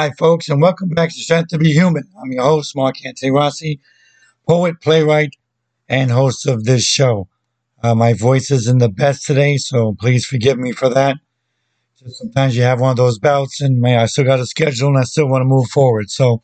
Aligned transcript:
Hi, 0.00 0.12
folks, 0.12 0.48
and 0.48 0.62
welcome 0.62 0.88
back 0.88 1.10
to 1.10 1.20
Strength 1.20 1.48
to 1.48 1.58
Be 1.58 1.74
Human. 1.74 2.04
I'm 2.18 2.32
your 2.32 2.44
host, 2.44 2.74
Mark 2.74 3.04
Antony 3.04 3.30
Rossi, 3.30 3.80
poet, 4.48 4.80
playwright, 4.80 5.36
and 5.90 6.10
host 6.10 6.46
of 6.46 6.64
this 6.64 6.84
show. 6.84 7.28
Uh, 7.82 7.94
my 7.94 8.14
voice 8.14 8.50
isn't 8.50 8.78
the 8.78 8.88
best 8.88 9.26
today, 9.26 9.58
so 9.58 9.94
please 10.00 10.24
forgive 10.24 10.56
me 10.56 10.72
for 10.72 10.88
that. 10.88 11.18
Just 11.98 12.16
sometimes 12.16 12.56
you 12.56 12.62
have 12.62 12.80
one 12.80 12.92
of 12.92 12.96
those 12.96 13.18
bouts, 13.18 13.60
and 13.60 13.78
man, 13.78 13.98
I 13.98 14.06
still 14.06 14.24
got 14.24 14.40
a 14.40 14.46
schedule, 14.46 14.88
and 14.88 14.96
I 14.96 15.02
still 15.02 15.28
want 15.28 15.42
to 15.42 15.46
move 15.46 15.68
forward. 15.68 16.10
So 16.10 16.42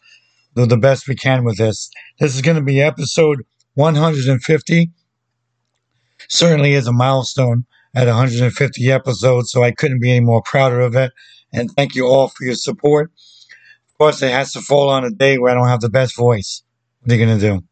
do 0.54 0.66
the 0.66 0.76
best 0.76 1.08
we 1.08 1.14
can 1.14 1.42
with 1.42 1.56
this. 1.56 1.90
This 2.20 2.34
is 2.34 2.42
going 2.42 2.58
to 2.58 2.62
be 2.62 2.82
episode 2.82 3.46
150. 3.72 4.90
Certainly 6.28 6.74
is 6.74 6.86
a 6.86 6.92
milestone 6.92 7.64
at 7.94 8.06
150 8.06 8.92
episodes, 8.92 9.50
so 9.50 9.62
I 9.62 9.72
couldn't 9.72 10.00
be 10.00 10.10
any 10.10 10.20
more 10.20 10.42
prouder 10.42 10.82
of 10.82 10.94
it. 10.94 11.10
And 11.54 11.70
thank 11.70 11.94
you 11.94 12.06
all 12.06 12.28
for 12.28 12.44
your 12.44 12.54
support. 12.54 13.10
Course, 13.98 14.22
it 14.22 14.30
has 14.30 14.52
to 14.52 14.60
fall 14.60 14.90
on 14.90 15.04
a 15.04 15.10
day 15.10 15.38
where 15.38 15.52
I 15.52 15.54
don't 15.54 15.68
have 15.68 15.80
the 15.80 15.88
best 15.88 16.16
voice. 16.16 16.62
What 17.00 17.12
are 17.12 17.16
you 17.16 17.26
going 17.26 17.38
to 17.38 17.62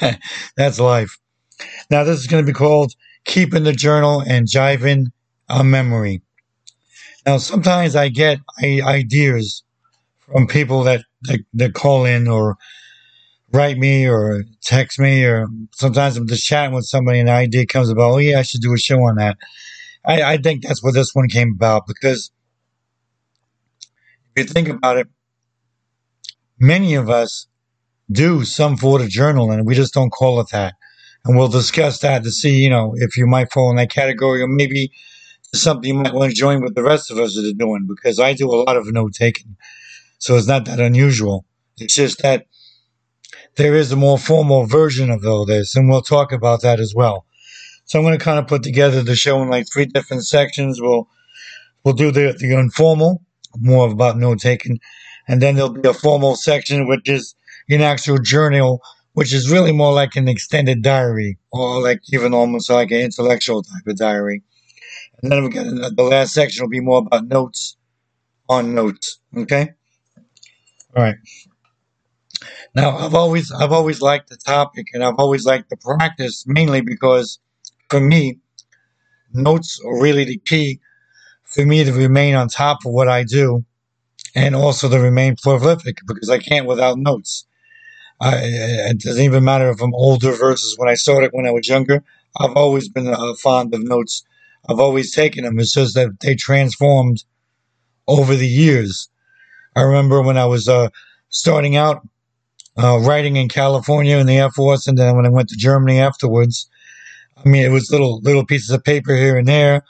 do? 0.00 0.18
That's 0.56 0.80
life. 0.80 1.16
Now, 1.90 2.02
this 2.02 2.18
is 2.18 2.26
going 2.26 2.44
to 2.44 2.52
be 2.52 2.56
called 2.56 2.92
Keeping 3.24 3.62
the 3.62 3.72
Journal 3.72 4.20
and 4.26 4.48
Jiving 4.48 5.12
a 5.48 5.62
Memory. 5.62 6.22
Now, 7.24 7.38
sometimes 7.38 7.94
I 7.94 8.08
get 8.08 8.38
ideas 8.62 9.62
from 10.18 10.48
people 10.48 10.82
that, 10.84 11.04
that, 11.22 11.40
that 11.54 11.74
call 11.74 12.04
in 12.04 12.26
or 12.26 12.56
write 13.52 13.78
me 13.78 14.08
or 14.08 14.44
text 14.62 14.98
me, 14.98 15.24
or 15.24 15.46
sometimes 15.72 16.16
I'm 16.16 16.26
just 16.26 16.46
chatting 16.46 16.74
with 16.74 16.86
somebody 16.86 17.20
and 17.20 17.28
an 17.28 17.34
idea 17.34 17.66
comes 17.66 17.90
about, 17.90 18.12
oh, 18.12 18.18
yeah, 18.18 18.38
I 18.38 18.42
should 18.42 18.60
do 18.60 18.72
a 18.72 18.78
show 18.78 19.00
on 19.04 19.16
that. 19.16 19.36
I, 20.04 20.22
I 20.22 20.36
think 20.38 20.62
that's 20.62 20.82
what 20.82 20.94
this 20.94 21.14
one 21.14 21.28
came 21.28 21.52
about 21.52 21.86
because 21.86 22.32
if 24.34 24.48
you 24.48 24.52
think 24.52 24.68
about 24.68 24.96
it, 24.98 25.08
many 26.60 26.94
of 26.94 27.10
us 27.10 27.46
do 28.10 28.44
some 28.44 28.76
sort 28.76 29.00
of 29.00 29.08
journal 29.08 29.50
and 29.50 29.66
we 29.66 29.74
just 29.74 29.94
don't 29.94 30.10
call 30.10 30.40
it 30.40 30.48
that. 30.52 30.74
And 31.24 31.36
we'll 31.36 31.48
discuss 31.48 32.00
that 32.00 32.24
to 32.24 32.30
see, 32.30 32.58
you 32.58 32.70
know, 32.70 32.94
if 32.96 33.16
you 33.16 33.26
might 33.26 33.52
fall 33.52 33.70
in 33.70 33.76
that 33.76 33.90
category 33.90 34.42
or 34.42 34.48
maybe 34.48 34.92
something 35.54 35.88
you 35.88 35.94
might 35.94 36.14
want 36.14 36.30
to 36.30 36.36
join 36.36 36.62
with 36.62 36.74
the 36.74 36.82
rest 36.82 37.10
of 37.10 37.18
us 37.18 37.34
that 37.34 37.44
are 37.44 37.58
doing 37.58 37.86
because 37.88 38.18
I 38.18 38.32
do 38.32 38.50
a 38.50 38.56
lot 38.62 38.76
of 38.76 38.92
note 38.92 39.12
taking. 39.14 39.56
So 40.18 40.36
it's 40.36 40.46
not 40.46 40.66
that 40.66 40.80
unusual. 40.80 41.44
It's 41.78 41.94
just 41.94 42.22
that 42.22 42.46
there 43.56 43.74
is 43.74 43.90
a 43.90 43.96
more 43.96 44.18
formal 44.18 44.66
version 44.66 45.10
of 45.10 45.24
all 45.24 45.44
this, 45.44 45.74
and 45.74 45.88
we'll 45.88 46.02
talk 46.02 46.32
about 46.32 46.62
that 46.62 46.78
as 46.80 46.94
well. 46.94 47.26
So 47.84 47.98
I'm 47.98 48.04
going 48.04 48.16
to 48.16 48.24
kind 48.24 48.38
of 48.38 48.46
put 48.46 48.62
together 48.62 49.02
the 49.02 49.16
show 49.16 49.42
in 49.42 49.48
like 49.48 49.66
three 49.72 49.86
different 49.86 50.24
sections. 50.24 50.80
We'll 50.80 51.08
we'll 51.84 51.94
do 51.94 52.10
the 52.10 52.36
the 52.38 52.58
informal, 52.58 53.22
more 53.58 53.90
about 53.90 54.18
note 54.18 54.40
taking, 54.40 54.78
and 55.30 55.40
then 55.40 55.54
there'll 55.54 55.70
be 55.70 55.88
a 55.88 55.94
formal 55.94 56.34
section 56.34 56.88
which 56.88 57.08
is 57.08 57.36
an 57.68 57.82
actual 57.82 58.18
journal, 58.18 58.82
which 59.12 59.32
is 59.32 59.48
really 59.48 59.70
more 59.70 59.92
like 59.92 60.16
an 60.16 60.26
extended 60.26 60.82
diary, 60.82 61.38
or 61.52 61.80
like 61.80 62.00
even 62.12 62.34
almost 62.34 62.68
like 62.68 62.90
an 62.90 63.00
intellectual 63.00 63.62
type 63.62 63.86
of 63.86 63.96
diary. 63.96 64.42
And 65.22 65.30
then 65.30 65.44
we 65.44 65.50
got 65.50 65.66
the 65.96 66.02
last 66.02 66.32
section 66.32 66.64
will 66.64 66.68
be 66.70 66.80
more 66.80 66.98
about 66.98 67.28
notes 67.28 67.76
on 68.48 68.74
notes. 68.74 69.20
Okay. 69.36 69.70
All 70.96 71.04
right. 71.04 71.16
Now 72.74 72.98
I've 72.98 73.14
always 73.14 73.52
I've 73.52 73.72
always 73.72 74.02
liked 74.02 74.30
the 74.30 74.36
topic 74.36 74.86
and 74.94 75.04
I've 75.04 75.18
always 75.18 75.46
liked 75.46 75.70
the 75.70 75.76
practice 75.76 76.44
mainly 76.44 76.80
because 76.80 77.38
for 77.88 78.00
me 78.00 78.40
notes 79.32 79.80
are 79.86 80.02
really 80.02 80.24
the 80.24 80.38
key 80.38 80.80
for 81.44 81.64
me 81.64 81.84
to 81.84 81.92
remain 81.92 82.34
on 82.34 82.48
top 82.48 82.78
of 82.84 82.90
what 82.90 83.06
I 83.06 83.22
do 83.22 83.64
and 84.34 84.54
also 84.54 84.88
to 84.88 84.98
remain 84.98 85.36
prolific 85.36 85.98
because 86.06 86.30
I 86.30 86.38
can't 86.38 86.66
without 86.66 86.98
notes. 86.98 87.46
I, 88.20 88.34
it 88.42 89.00
doesn't 89.00 89.22
even 89.24 89.44
matter 89.44 89.70
if 89.70 89.80
I'm 89.80 89.94
older 89.94 90.32
versus 90.32 90.74
when 90.76 90.88
I 90.88 90.94
started 90.94 91.30
when 91.32 91.46
I 91.46 91.50
was 91.50 91.68
younger. 91.68 92.04
I've 92.38 92.52
always 92.52 92.88
been 92.88 93.08
uh, 93.08 93.34
fond 93.34 93.74
of 93.74 93.82
notes. 93.82 94.24
I've 94.68 94.78
always 94.78 95.12
taken 95.12 95.44
them. 95.44 95.58
It's 95.58 95.72
just 95.72 95.94
that 95.94 96.20
they 96.20 96.34
transformed 96.34 97.24
over 98.06 98.34
the 98.34 98.46
years. 98.46 99.08
I 99.74 99.82
remember 99.82 100.20
when 100.22 100.36
I 100.36 100.44
was 100.46 100.68
uh, 100.68 100.90
starting 101.30 101.76
out 101.76 102.06
uh, 102.76 102.98
writing 103.00 103.36
in 103.36 103.48
California 103.48 104.18
in 104.18 104.26
the 104.26 104.38
Air 104.38 104.50
Force, 104.50 104.86
and 104.86 104.96
then 104.96 105.16
when 105.16 105.26
I 105.26 105.30
went 105.30 105.48
to 105.48 105.56
Germany 105.56 105.98
afterwards. 105.98 106.68
I 107.42 107.48
mean, 107.48 107.64
it 107.64 107.70
was 107.70 107.90
little 107.90 108.20
little 108.20 108.44
pieces 108.44 108.70
of 108.70 108.84
paper 108.84 109.16
here 109.16 109.38
and 109.38 109.48
there. 109.48 109.82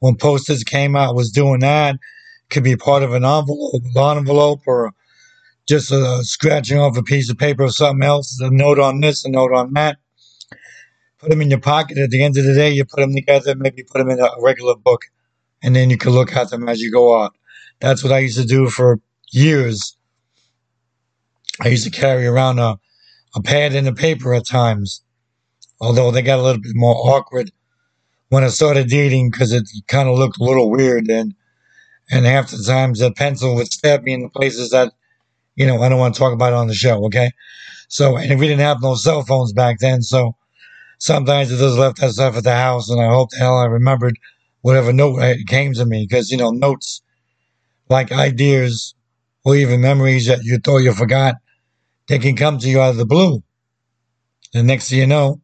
When 0.00 0.14
posters 0.14 0.62
came 0.62 0.94
out, 0.94 1.10
I 1.10 1.12
was 1.12 1.30
doing 1.30 1.60
that 1.60 1.96
could 2.50 2.64
be 2.64 2.76
part 2.76 3.02
of 3.02 3.12
an 3.12 3.24
envelope, 3.24 3.82
an 3.94 4.18
envelope, 4.18 4.60
or 4.66 4.92
just 5.68 5.92
uh, 5.92 6.22
scratching 6.22 6.78
off 6.78 6.96
a 6.96 7.02
piece 7.02 7.30
of 7.30 7.38
paper 7.38 7.64
or 7.64 7.70
something 7.70 8.06
else. 8.06 8.38
A 8.40 8.50
note 8.50 8.78
on 8.78 9.00
this, 9.00 9.24
a 9.24 9.30
note 9.30 9.52
on 9.52 9.72
that. 9.74 9.98
Put 11.18 11.30
them 11.30 11.42
in 11.42 11.50
your 11.50 11.60
pocket. 11.60 11.98
At 11.98 12.10
the 12.10 12.22
end 12.22 12.38
of 12.38 12.44
the 12.44 12.54
day, 12.54 12.70
you 12.70 12.84
put 12.84 13.00
them 13.00 13.14
together. 13.14 13.54
Maybe 13.54 13.82
put 13.82 13.98
them 13.98 14.10
in 14.10 14.20
a 14.20 14.30
regular 14.40 14.76
book, 14.76 15.02
and 15.62 15.74
then 15.76 15.90
you 15.90 15.98
can 15.98 16.12
look 16.12 16.34
at 16.34 16.50
them 16.50 16.68
as 16.68 16.80
you 16.80 16.90
go 16.90 17.20
out. 17.20 17.34
That's 17.80 18.02
what 18.02 18.12
I 18.12 18.18
used 18.20 18.38
to 18.38 18.46
do 18.46 18.68
for 18.68 19.00
years. 19.30 19.96
I 21.60 21.68
used 21.68 21.84
to 21.84 21.90
carry 21.90 22.26
around 22.26 22.60
a, 22.60 22.78
a 23.34 23.42
pad 23.42 23.74
and 23.74 23.88
a 23.88 23.92
paper 23.92 24.32
at 24.32 24.46
times, 24.46 25.02
although 25.80 26.10
they 26.10 26.22
got 26.22 26.38
a 26.38 26.42
little 26.42 26.62
bit 26.62 26.74
more 26.74 26.94
awkward 26.94 27.50
when 28.28 28.44
I 28.44 28.48
started 28.48 28.88
dating 28.88 29.30
because 29.30 29.52
it 29.52 29.64
kind 29.86 30.08
of 30.08 30.18
looked 30.18 30.38
a 30.38 30.44
little 30.44 30.70
weird 30.70 31.08
and 31.08 31.34
and 32.10 32.26
half 32.26 32.50
the 32.50 32.62
times 32.62 33.00
that 33.00 33.16
pencil 33.16 33.54
would 33.54 33.72
stab 33.72 34.02
me 34.02 34.12
in 34.12 34.22
the 34.22 34.28
places 34.28 34.70
that, 34.70 34.92
you 35.56 35.66
know, 35.66 35.82
I 35.82 35.88
don't 35.88 35.98
want 35.98 36.14
to 36.14 36.18
talk 36.18 36.32
about 36.32 36.52
on 36.52 36.66
the 36.66 36.74
show. 36.74 37.04
Okay. 37.06 37.30
So, 37.88 38.16
and 38.16 38.38
we 38.38 38.46
didn't 38.46 38.60
have 38.60 38.82
no 38.82 38.94
cell 38.94 39.22
phones 39.22 39.52
back 39.52 39.78
then. 39.78 40.02
So 40.02 40.36
sometimes 40.98 41.50
it 41.50 41.58
just 41.58 41.78
left 41.78 42.00
that 42.00 42.12
stuff 42.12 42.36
at 42.36 42.44
the 42.44 42.54
house. 42.54 42.88
And 42.90 43.00
I 43.00 43.08
hope 43.08 43.30
the 43.30 43.38
hell 43.38 43.58
I 43.58 43.66
remembered 43.66 44.18
whatever 44.62 44.92
note 44.92 45.20
came 45.46 45.74
to 45.74 45.84
me 45.84 46.06
because, 46.08 46.30
you 46.30 46.36
know, 46.36 46.50
notes 46.50 47.02
like 47.88 48.12
ideas 48.12 48.94
or 49.44 49.56
even 49.56 49.80
memories 49.80 50.26
that 50.26 50.44
you 50.44 50.58
thought 50.58 50.78
you 50.78 50.92
forgot, 50.92 51.36
they 52.08 52.18
can 52.18 52.36
come 52.36 52.58
to 52.58 52.68
you 52.68 52.80
out 52.80 52.90
of 52.90 52.96
the 52.96 53.06
blue. 53.06 53.42
And 54.54 54.66
next 54.66 54.90
thing 54.90 54.98
you 54.98 55.06
know, 55.06 55.40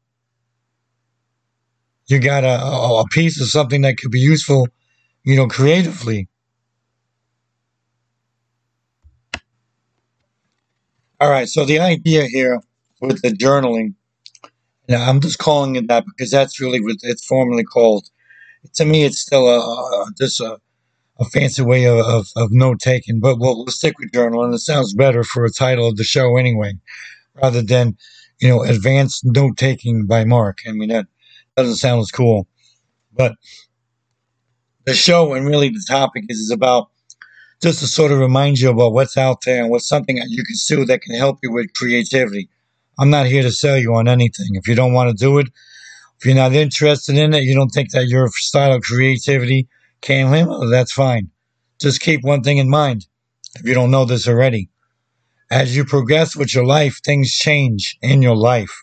you 2.07 2.19
got 2.19 2.45
a, 2.45 2.63
a 2.63 3.05
piece 3.11 3.41
of 3.41 3.49
something 3.49 3.83
that 3.83 3.97
could 3.97 4.11
be 4.11 4.21
useful, 4.21 4.69
you 5.25 5.37
know, 5.37 5.47
creatively. 5.47 6.29
All 11.21 11.31
right. 11.31 11.49
So 11.49 11.65
the 11.65 11.79
idea 11.79 12.27
here 12.27 12.61
with 13.01 13.23
the 13.23 13.31
journaling, 13.31 13.95
now 14.89 15.09
I'm 15.09 15.21
just 15.21 15.39
calling 15.39 15.77
it 15.77 15.89
that 15.89 16.05
because 16.07 16.31
that's 16.31 16.61
really 16.61 16.81
what 16.81 16.97
it's 17.03 17.25
formally 17.25 17.65
called. 17.65 18.09
To 18.75 18.85
me, 18.85 19.05
it's 19.05 19.21
still 19.21 19.49
a, 19.49 19.59
a 19.59 20.07
just 20.19 20.41
a, 20.41 20.59
a 21.19 21.25
fancy 21.27 21.63
way 21.63 21.85
of, 21.87 21.99
of, 21.99 22.27
of 22.37 22.51
note 22.51 22.81
taking, 22.81 23.21
but 23.21 23.39
we'll, 23.39 23.57
we'll 23.57 23.67
stick 23.69 23.99
with 23.99 24.13
journal, 24.13 24.45
and 24.45 24.55
it 24.55 24.59
sounds 24.59 24.95
better 24.95 25.23
for 25.23 25.45
a 25.45 25.51
title 25.51 25.87
of 25.89 25.97
the 25.97 26.05
show 26.05 26.37
anyway, 26.37 26.75
rather 27.35 27.63
than 27.63 27.97
you 28.41 28.49
know 28.49 28.63
advanced 28.63 29.25
note 29.25 29.57
taking 29.57 30.07
by 30.07 30.25
Mark. 30.25 30.59
I 30.67 30.73
mean 30.73 30.89
that 30.89 31.07
doesn't 31.57 31.77
sound 31.77 32.01
as 32.01 32.11
cool, 32.11 32.49
but 33.13 33.37
the 34.85 34.95
show 34.95 35.35
and 35.35 35.47
really 35.47 35.69
the 35.69 35.85
topic 35.87 36.25
is, 36.29 36.39
is 36.39 36.51
about 36.51 36.91
just 37.63 37.81
to 37.81 37.87
sort 37.87 38.13
of 38.13 38.19
remind 38.19 38.59
you 38.59 38.71
about 38.71 38.93
what's 38.93 39.17
out 39.17 39.39
there 39.45 39.63
and 39.63 39.71
what's 39.71 39.89
something 39.89 40.17
that 40.17 40.29
you 40.29 40.45
can 40.45 40.57
do 40.69 40.85
that 40.87 41.03
can 41.03 41.15
help 41.15 41.39
you 41.43 41.53
with 41.53 41.73
creativity. 41.75 42.49
I'm 42.99 43.11
not 43.11 43.27
here 43.27 43.43
to 43.43 43.53
sell 43.53 43.79
you 43.79 43.95
on 43.95 44.09
anything. 44.09 44.49
If 44.53 44.69
you 44.69 44.75
don't 44.75 44.93
want 44.93 45.11
to 45.11 45.25
do 45.25 45.39
it, 45.39 45.49
if 46.19 46.27
you're 46.27 46.35
not 46.35 46.53
interested 46.53 47.17
in 47.17 47.35
it, 47.35 47.45
you 47.45 47.55
don't 47.55 47.71
think 47.71 47.91
that 47.93 48.07
your 48.07 48.29
style 48.29 48.73
of 48.73 48.83
creativity 48.83 49.69
can 50.01 50.29
handle 50.29 50.69
that's 50.71 50.93
fine. 50.93 51.31
Just 51.81 52.01
keep 52.01 52.23
one 52.23 52.43
thing 52.43 52.59
in 52.59 52.71
mind 52.71 53.07
if 53.57 53.67
you 53.67 53.75
don't 53.75 53.91
know 53.91 54.05
this 54.05 54.29
already. 54.29 54.69
as 55.51 55.77
you 55.77 55.85
progress 55.85 56.35
with 56.35 56.55
your 56.55 56.65
life, 56.67 56.99
things 57.05 57.33
change 57.33 57.97
in 58.03 58.23
your 58.23 58.37
life. 58.37 58.83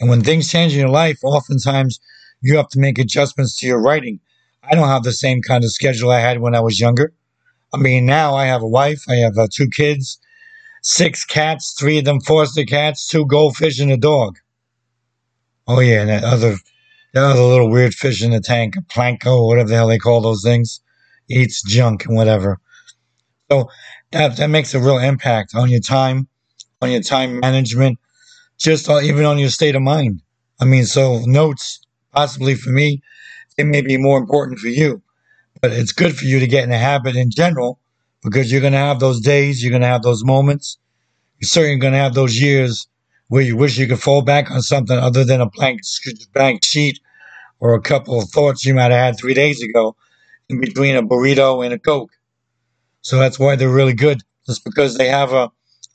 And 0.00 0.08
when 0.08 0.22
things 0.22 0.50
change 0.50 0.72
in 0.72 0.80
your 0.80 0.88
life, 0.88 1.18
oftentimes 1.24 1.98
you 2.40 2.56
have 2.56 2.68
to 2.70 2.78
make 2.78 2.98
adjustments 2.98 3.58
to 3.58 3.66
your 3.66 3.80
writing. 3.80 4.20
I 4.62 4.74
don't 4.74 4.88
have 4.88 5.04
the 5.04 5.12
same 5.12 5.42
kind 5.42 5.64
of 5.64 5.72
schedule 5.72 6.10
I 6.10 6.20
had 6.20 6.40
when 6.40 6.54
I 6.54 6.60
was 6.60 6.80
younger. 6.80 7.12
I 7.76 7.78
mean, 7.78 8.06
now 8.06 8.34
I 8.34 8.46
have 8.46 8.62
a 8.62 8.66
wife, 8.66 9.02
I 9.06 9.16
have 9.16 9.36
uh, 9.36 9.48
two 9.52 9.68
kids, 9.68 10.18
six 10.82 11.26
cats, 11.26 11.74
three 11.78 11.98
of 11.98 12.06
them 12.06 12.22
foster 12.22 12.64
cats, 12.64 13.06
two 13.06 13.26
goldfish, 13.26 13.78
and 13.80 13.92
a 13.92 13.98
dog. 13.98 14.38
Oh 15.68 15.80
yeah, 15.80 16.00
and 16.00 16.08
that 16.08 16.24
other, 16.24 16.56
that 17.12 17.22
other 17.22 17.42
little 17.42 17.70
weird 17.70 17.92
fish 17.92 18.22
in 18.22 18.30
the 18.30 18.40
tank, 18.40 18.76
a 18.76 18.80
planko, 18.80 19.46
whatever 19.46 19.68
the 19.68 19.74
hell 19.74 19.88
they 19.88 19.98
call 19.98 20.22
those 20.22 20.42
things, 20.42 20.80
eats 21.28 21.62
junk 21.62 22.06
and 22.06 22.16
whatever. 22.16 22.60
So 23.50 23.68
that 24.12 24.38
that 24.38 24.48
makes 24.48 24.72
a 24.72 24.80
real 24.80 24.96
impact 24.96 25.54
on 25.54 25.68
your 25.68 25.80
time, 25.80 26.28
on 26.80 26.90
your 26.90 27.02
time 27.02 27.40
management, 27.40 27.98
just 28.56 28.88
even 28.88 29.26
on 29.26 29.36
your 29.36 29.50
state 29.50 29.76
of 29.76 29.82
mind. 29.82 30.22
I 30.60 30.64
mean, 30.64 30.86
so 30.86 31.20
notes 31.26 31.78
possibly 32.10 32.54
for 32.54 32.70
me, 32.70 33.02
it 33.58 33.64
may 33.64 33.82
be 33.82 33.98
more 33.98 34.16
important 34.16 34.60
for 34.60 34.68
you, 34.68 35.02
but 35.66 35.76
it's 35.76 35.90
good 35.90 36.16
for 36.16 36.24
you 36.26 36.38
to 36.38 36.46
get 36.46 36.62
in 36.62 36.70
a 36.70 36.78
habit 36.78 37.16
in 37.16 37.28
general 37.28 37.80
because 38.22 38.52
you're 38.52 38.60
going 38.60 38.72
to 38.72 38.78
have 38.78 39.00
those 39.00 39.20
days, 39.20 39.60
you're 39.60 39.70
going 39.70 39.82
to 39.82 39.88
have 39.88 40.02
those 40.02 40.24
moments, 40.24 40.78
you're 41.40 41.48
certainly 41.48 41.76
going 41.76 41.92
to 41.92 41.98
have 41.98 42.14
those 42.14 42.40
years 42.40 42.86
where 43.26 43.42
you 43.42 43.56
wish 43.56 43.76
you 43.76 43.88
could 43.88 44.00
fall 44.00 44.22
back 44.22 44.48
on 44.48 44.62
something 44.62 44.96
other 44.96 45.24
than 45.24 45.40
a 45.40 45.50
blank 45.50 45.80
blank 46.32 46.62
sheet 46.64 47.00
or 47.58 47.74
a 47.74 47.80
couple 47.80 48.20
of 48.20 48.30
thoughts 48.30 48.64
you 48.64 48.74
might 48.74 48.92
have 48.92 49.00
had 49.00 49.18
three 49.18 49.34
days 49.34 49.60
ago 49.60 49.96
in 50.48 50.60
between 50.60 50.94
a 50.94 51.02
burrito 51.02 51.64
and 51.64 51.74
a 51.74 51.80
coke. 51.80 52.12
So 53.00 53.18
that's 53.18 53.40
why 53.40 53.56
they're 53.56 53.68
really 53.68 53.94
good, 53.94 54.22
just 54.46 54.64
because 54.64 54.96
they 54.96 55.08
have 55.08 55.32
a 55.32 55.50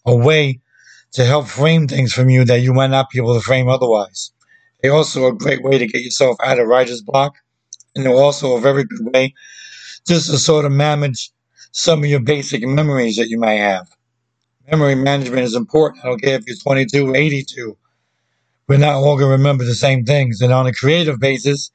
a 0.05 0.13
way 0.13 0.59
to 1.13 1.23
help 1.23 1.47
frame 1.47 1.87
things 1.87 2.11
from 2.11 2.29
you 2.29 2.43
that 2.43 2.59
you 2.59 2.73
might 2.73 2.89
not 2.89 3.09
be 3.09 3.19
able 3.19 3.35
to 3.35 3.41
frame 3.41 3.69
otherwise. 3.69 4.33
They're 4.81 4.93
also 4.93 5.27
a 5.27 5.33
great 5.33 5.63
way 5.63 5.77
to 5.77 5.87
get 5.87 6.01
yourself 6.01 6.35
out 6.43 6.59
of 6.59 6.67
writer's 6.67 7.01
block, 7.01 7.35
and 7.95 8.05
they're 8.05 8.13
also 8.13 8.57
a 8.57 8.59
very 8.59 8.83
good 8.83 9.13
way 9.13 9.33
just 10.07 10.29
to 10.29 10.37
sort 10.37 10.65
of 10.65 10.71
manage 10.71 11.31
some 11.71 12.03
of 12.03 12.09
your 12.09 12.19
basic 12.19 12.63
memories 12.63 13.17
that 13.17 13.29
you 13.29 13.39
may 13.39 13.57
have. 13.57 13.87
Memory 14.69 14.95
management 14.95 15.43
is 15.43 15.55
important. 15.55 16.03
I 16.03 16.09
don't 16.09 16.21
care 16.21 16.37
if 16.37 16.47
you're 16.47 16.55
22 16.55 17.09
or 17.09 17.15
82. 17.15 17.77
We're 18.67 18.77
not 18.77 18.95
all 18.95 19.17
going 19.17 19.29
to 19.29 19.37
remember 19.37 19.65
the 19.65 19.75
same 19.75 20.05
things. 20.05 20.41
And 20.41 20.53
on 20.53 20.67
a 20.67 20.73
creative 20.73 21.19
basis, 21.19 21.71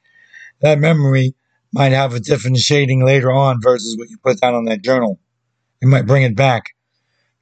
that 0.61 0.79
memory 0.79 1.35
might 1.73 1.91
have 1.91 2.13
a 2.13 2.19
different 2.19 2.57
shading 2.57 3.05
later 3.05 3.31
on 3.31 3.61
versus 3.61 3.97
what 3.97 4.09
you 4.09 4.17
put 4.17 4.39
down 4.39 4.55
on 4.55 4.65
that 4.65 4.81
journal. 4.81 5.19
It 5.81 5.87
might 5.87 6.07
bring 6.07 6.23
it 6.23 6.35
back. 6.35 6.63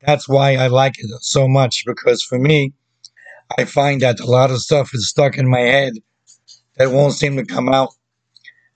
That's 0.06 0.28
why 0.28 0.56
I 0.56 0.68
like 0.68 0.96
it 1.00 1.10
so 1.22 1.48
much 1.48 1.84
because 1.86 2.22
for 2.22 2.38
me, 2.38 2.74
I 3.58 3.66
find 3.66 4.02
that 4.02 4.20
a 4.20 4.26
lot 4.26 4.52
of 4.52 4.62
stuff 4.62 4.94
is 4.94 5.10
stuck 5.10 5.38
in 5.38 5.48
my 5.48 5.62
head 5.62 5.94
that 6.78 6.92
won't 6.92 7.14
seem 7.14 7.38
to 7.38 7.46
come 7.46 7.70
out 7.70 7.90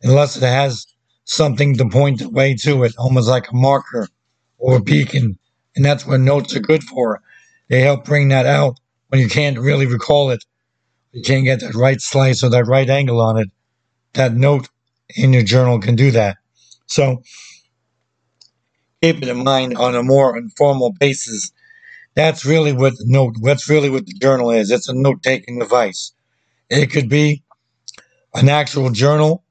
unless 0.02 0.38
it 0.38 0.44
has 0.44 0.86
something 1.30 1.78
to 1.78 1.88
point 1.88 2.20
the 2.20 2.30
way 2.30 2.56
to 2.56 2.84
it, 2.84 2.94
almost 2.98 3.30
like 3.30 3.52
a 3.52 3.56
marker 3.56 4.08
or 4.58 4.78
a 4.78 4.82
beacon. 4.82 5.38
And 5.76 5.86
that's 5.86 6.06
what 6.06 6.20
notes 6.20 6.56
are 6.56 6.60
good 6.60 6.84
for. 6.84 7.22
They 7.70 7.82
help 7.82 8.04
bring 8.04 8.30
that 8.30 8.48
out 8.48 8.80
when 9.10 9.22
you 9.22 9.30
can't 9.30 9.60
really 9.60 9.86
recall 9.86 10.32
it. 10.32 10.44
You 11.12 11.22
can't 11.22 11.46
get 11.46 11.60
that 11.62 11.76
right 11.76 12.02
slice 12.02 12.44
or 12.44 12.50
that 12.50 12.66
right 12.66 12.90
angle 12.90 13.22
on 13.22 13.38
it. 13.38 13.50
That 14.14 14.34
note 14.34 14.70
in 15.16 15.34
your 15.34 15.44
journal 15.44 15.80
can 15.80 15.96
do 15.96 16.12
that. 16.12 16.38
So 16.88 17.22
keep 19.02 19.22
it 19.22 19.28
in 19.28 19.44
mind 19.44 19.78
on 19.78 19.96
a 19.96 20.04
more 20.04 20.36
informal 20.36 20.94
basis. 21.00 21.52
That's 22.16 22.44
really 22.44 22.74
what 22.74 22.98
the 22.98 23.06
note. 23.08 23.36
That's 23.42 23.70
really 23.70 23.90
what 23.90 24.08
the 24.08 24.14
journal 24.14 24.50
is. 24.52 24.72
It's 24.72 24.90
a 24.90 24.94
note-taking 24.94 25.60
device. 25.60 26.12
It 26.70 26.88
could 26.92 27.08
be 27.08 27.44
an 28.34 28.50
actual 28.50 28.90
journal, 28.90 29.44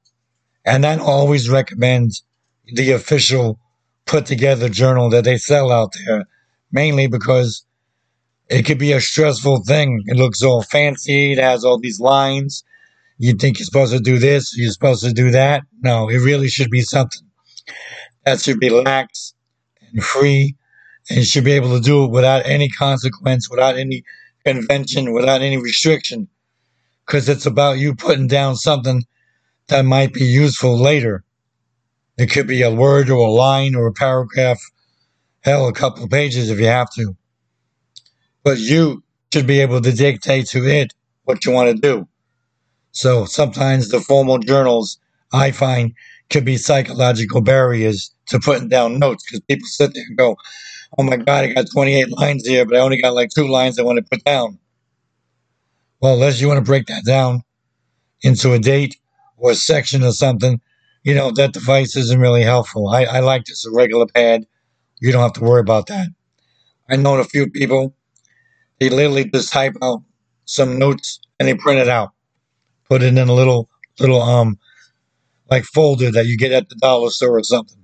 and 0.65 0.85
I 0.85 0.97
always 0.97 1.49
recommend 1.49 2.21
the 2.73 2.91
official 2.91 3.59
put-together 4.05 4.69
journal 4.69 5.09
that 5.11 5.23
they 5.23 5.37
sell 5.37 5.71
out 5.71 5.93
there, 6.05 6.25
mainly 6.71 7.07
because 7.07 7.65
it 8.49 8.63
could 8.63 8.79
be 8.79 8.91
a 8.91 9.01
stressful 9.01 9.63
thing. 9.65 10.03
It 10.07 10.17
looks 10.17 10.41
all 10.41 10.63
fancy. 10.63 11.33
It 11.33 11.37
has 11.39 11.63
all 11.63 11.79
these 11.79 11.99
lines. 11.99 12.63
You 13.17 13.33
think 13.33 13.59
you're 13.59 13.65
supposed 13.65 13.93
to 13.93 13.99
do 13.99 14.17
this, 14.17 14.55
you're 14.57 14.71
supposed 14.71 15.03
to 15.03 15.11
do 15.11 15.29
that. 15.31 15.63
No, 15.81 16.09
it 16.09 16.17
really 16.17 16.47
should 16.47 16.69
be 16.69 16.81
something 16.81 17.21
that 18.25 18.41
should 18.41 18.59
be 18.59 18.69
lax 18.69 19.33
and 19.91 20.03
free 20.03 20.55
and 21.09 21.25
should 21.25 21.43
be 21.43 21.51
able 21.51 21.75
to 21.75 21.81
do 21.81 22.05
it 22.05 22.11
without 22.11 22.45
any 22.45 22.69
consequence, 22.69 23.49
without 23.49 23.77
any 23.77 24.03
convention, 24.45 25.13
without 25.13 25.41
any 25.41 25.57
restriction. 25.57 26.27
Because 27.05 27.27
it's 27.27 27.45
about 27.45 27.77
you 27.77 27.93
putting 27.95 28.27
down 28.27 28.55
something 28.55 29.03
that 29.69 29.85
might 29.85 30.13
be 30.13 30.25
useful 30.25 30.77
later. 30.77 31.23
It 32.17 32.31
could 32.31 32.47
be 32.47 32.61
a 32.61 32.71
word 32.73 33.09
or 33.09 33.27
a 33.27 33.31
line 33.31 33.75
or 33.75 33.87
a 33.87 33.93
paragraph, 33.93 34.59
hell, 35.41 35.67
a 35.67 35.73
couple 35.73 36.03
of 36.03 36.09
pages 36.09 36.49
if 36.49 36.59
you 36.59 36.65
have 36.65 36.91
to. 36.95 37.15
But 38.43 38.59
you 38.59 39.03
should 39.33 39.47
be 39.47 39.61
able 39.61 39.81
to 39.81 39.91
dictate 39.91 40.47
to 40.47 40.67
it 40.67 40.93
what 41.23 41.45
you 41.45 41.51
want 41.51 41.69
to 41.69 41.81
do. 41.81 42.07
So 42.91 43.25
sometimes 43.25 43.89
the 43.89 44.01
formal 44.01 44.39
journals 44.39 44.99
I 45.31 45.51
find 45.51 45.93
could 46.29 46.45
be 46.45 46.57
psychological 46.57 47.41
barriers 47.41 48.13
to 48.27 48.39
putting 48.39 48.69
down 48.69 48.99
notes 48.99 49.23
because 49.23 49.41
people 49.41 49.67
sit 49.67 49.93
there 49.93 50.03
and 50.07 50.17
go, 50.17 50.37
oh 50.97 51.03
my 51.03 51.17
God, 51.17 51.45
I 51.45 51.53
got 51.53 51.71
28 51.71 52.09
lines 52.09 52.45
here, 52.45 52.65
but 52.65 52.75
I 52.75 52.79
only 52.79 53.01
got 53.01 53.13
like 53.13 53.29
two 53.29 53.47
lines 53.47 53.79
I 53.79 53.83
want 53.83 53.97
to 53.97 54.05
put 54.09 54.23
down. 54.23 54.59
Well, 56.01 56.15
unless 56.15 56.41
you 56.41 56.47
want 56.47 56.57
to 56.57 56.69
break 56.69 56.87
that 56.87 57.05
down 57.05 57.43
into 58.21 58.53
a 58.53 58.59
date 58.59 58.97
or 59.39 59.53
section 59.53 60.03
or 60.03 60.11
something, 60.11 60.61
you 61.03 61.15
know, 61.15 61.31
that 61.31 61.53
device 61.53 61.95
isn't 61.95 62.19
really 62.19 62.43
helpful. 62.43 62.89
I, 62.89 63.05
I 63.05 63.19
like 63.19 63.45
just 63.45 63.65
a 63.65 63.71
regular 63.71 64.05
pad. 64.05 64.45
You 64.99 65.11
don't 65.11 65.21
have 65.21 65.33
to 65.33 65.41
worry 65.43 65.61
about 65.61 65.87
that. 65.87 66.07
I 66.89 66.95
know 66.95 67.17
a 67.17 67.23
few 67.23 67.49
people, 67.49 67.95
they 68.79 68.89
literally 68.89 69.25
just 69.25 69.53
type 69.53 69.75
out 69.81 70.03
some 70.45 70.77
notes 70.77 71.19
and 71.39 71.47
they 71.47 71.55
print 71.55 71.79
it 71.79 71.87
out, 71.87 72.11
put 72.89 73.01
it 73.01 73.17
in 73.17 73.29
a 73.29 73.33
little, 73.33 73.69
little, 73.99 74.21
um, 74.21 74.59
like 75.49 75.63
folder 75.63 76.11
that 76.11 76.25
you 76.25 76.37
get 76.37 76.51
at 76.51 76.69
the 76.69 76.75
dollar 76.75 77.09
store 77.09 77.37
or 77.37 77.43
something. 77.43 77.77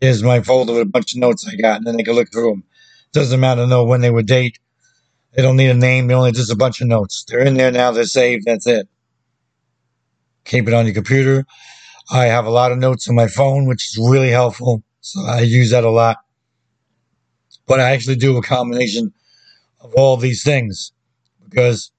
Here's 0.00 0.22
my 0.22 0.40
folder 0.42 0.74
with 0.74 0.82
a 0.82 0.86
bunch 0.86 1.14
of 1.14 1.20
notes 1.20 1.48
I 1.48 1.56
got, 1.56 1.78
and 1.78 1.86
then 1.86 1.96
they 1.96 2.02
can 2.02 2.14
look 2.14 2.30
through 2.30 2.50
them. 2.50 2.64
Doesn't 3.12 3.40
matter 3.40 3.66
know 3.66 3.84
when 3.84 4.02
they 4.02 4.10
were 4.10 4.22
date. 4.22 4.58
They 5.32 5.42
don't 5.42 5.56
need 5.56 5.70
a 5.70 5.74
name. 5.74 6.06
They 6.06 6.14
only 6.14 6.32
just 6.32 6.52
a 6.52 6.56
bunch 6.56 6.80
of 6.80 6.88
notes. 6.88 7.24
They're 7.26 7.44
in 7.44 7.54
there 7.54 7.72
now. 7.72 7.90
They're 7.92 8.04
saved. 8.04 8.44
That's 8.46 8.66
it. 8.66 8.88
Keep 10.46 10.68
it 10.68 10.74
on 10.74 10.86
your 10.86 10.94
computer. 10.94 11.44
I 12.10 12.26
have 12.26 12.46
a 12.46 12.50
lot 12.50 12.72
of 12.72 12.78
notes 12.78 13.08
on 13.08 13.14
my 13.14 13.26
phone, 13.26 13.66
which 13.66 13.88
is 13.88 13.98
really 13.98 14.30
helpful. 14.30 14.82
So 15.00 15.24
I 15.24 15.40
use 15.40 15.70
that 15.70 15.84
a 15.84 15.90
lot. 15.90 16.18
But 17.66 17.80
I 17.80 17.90
actually 17.90 18.16
do 18.16 18.36
a 18.36 18.42
combination 18.42 19.12
of 19.80 19.92
all 19.94 20.16
these 20.16 20.42
things 20.42 20.92
because 21.44 21.90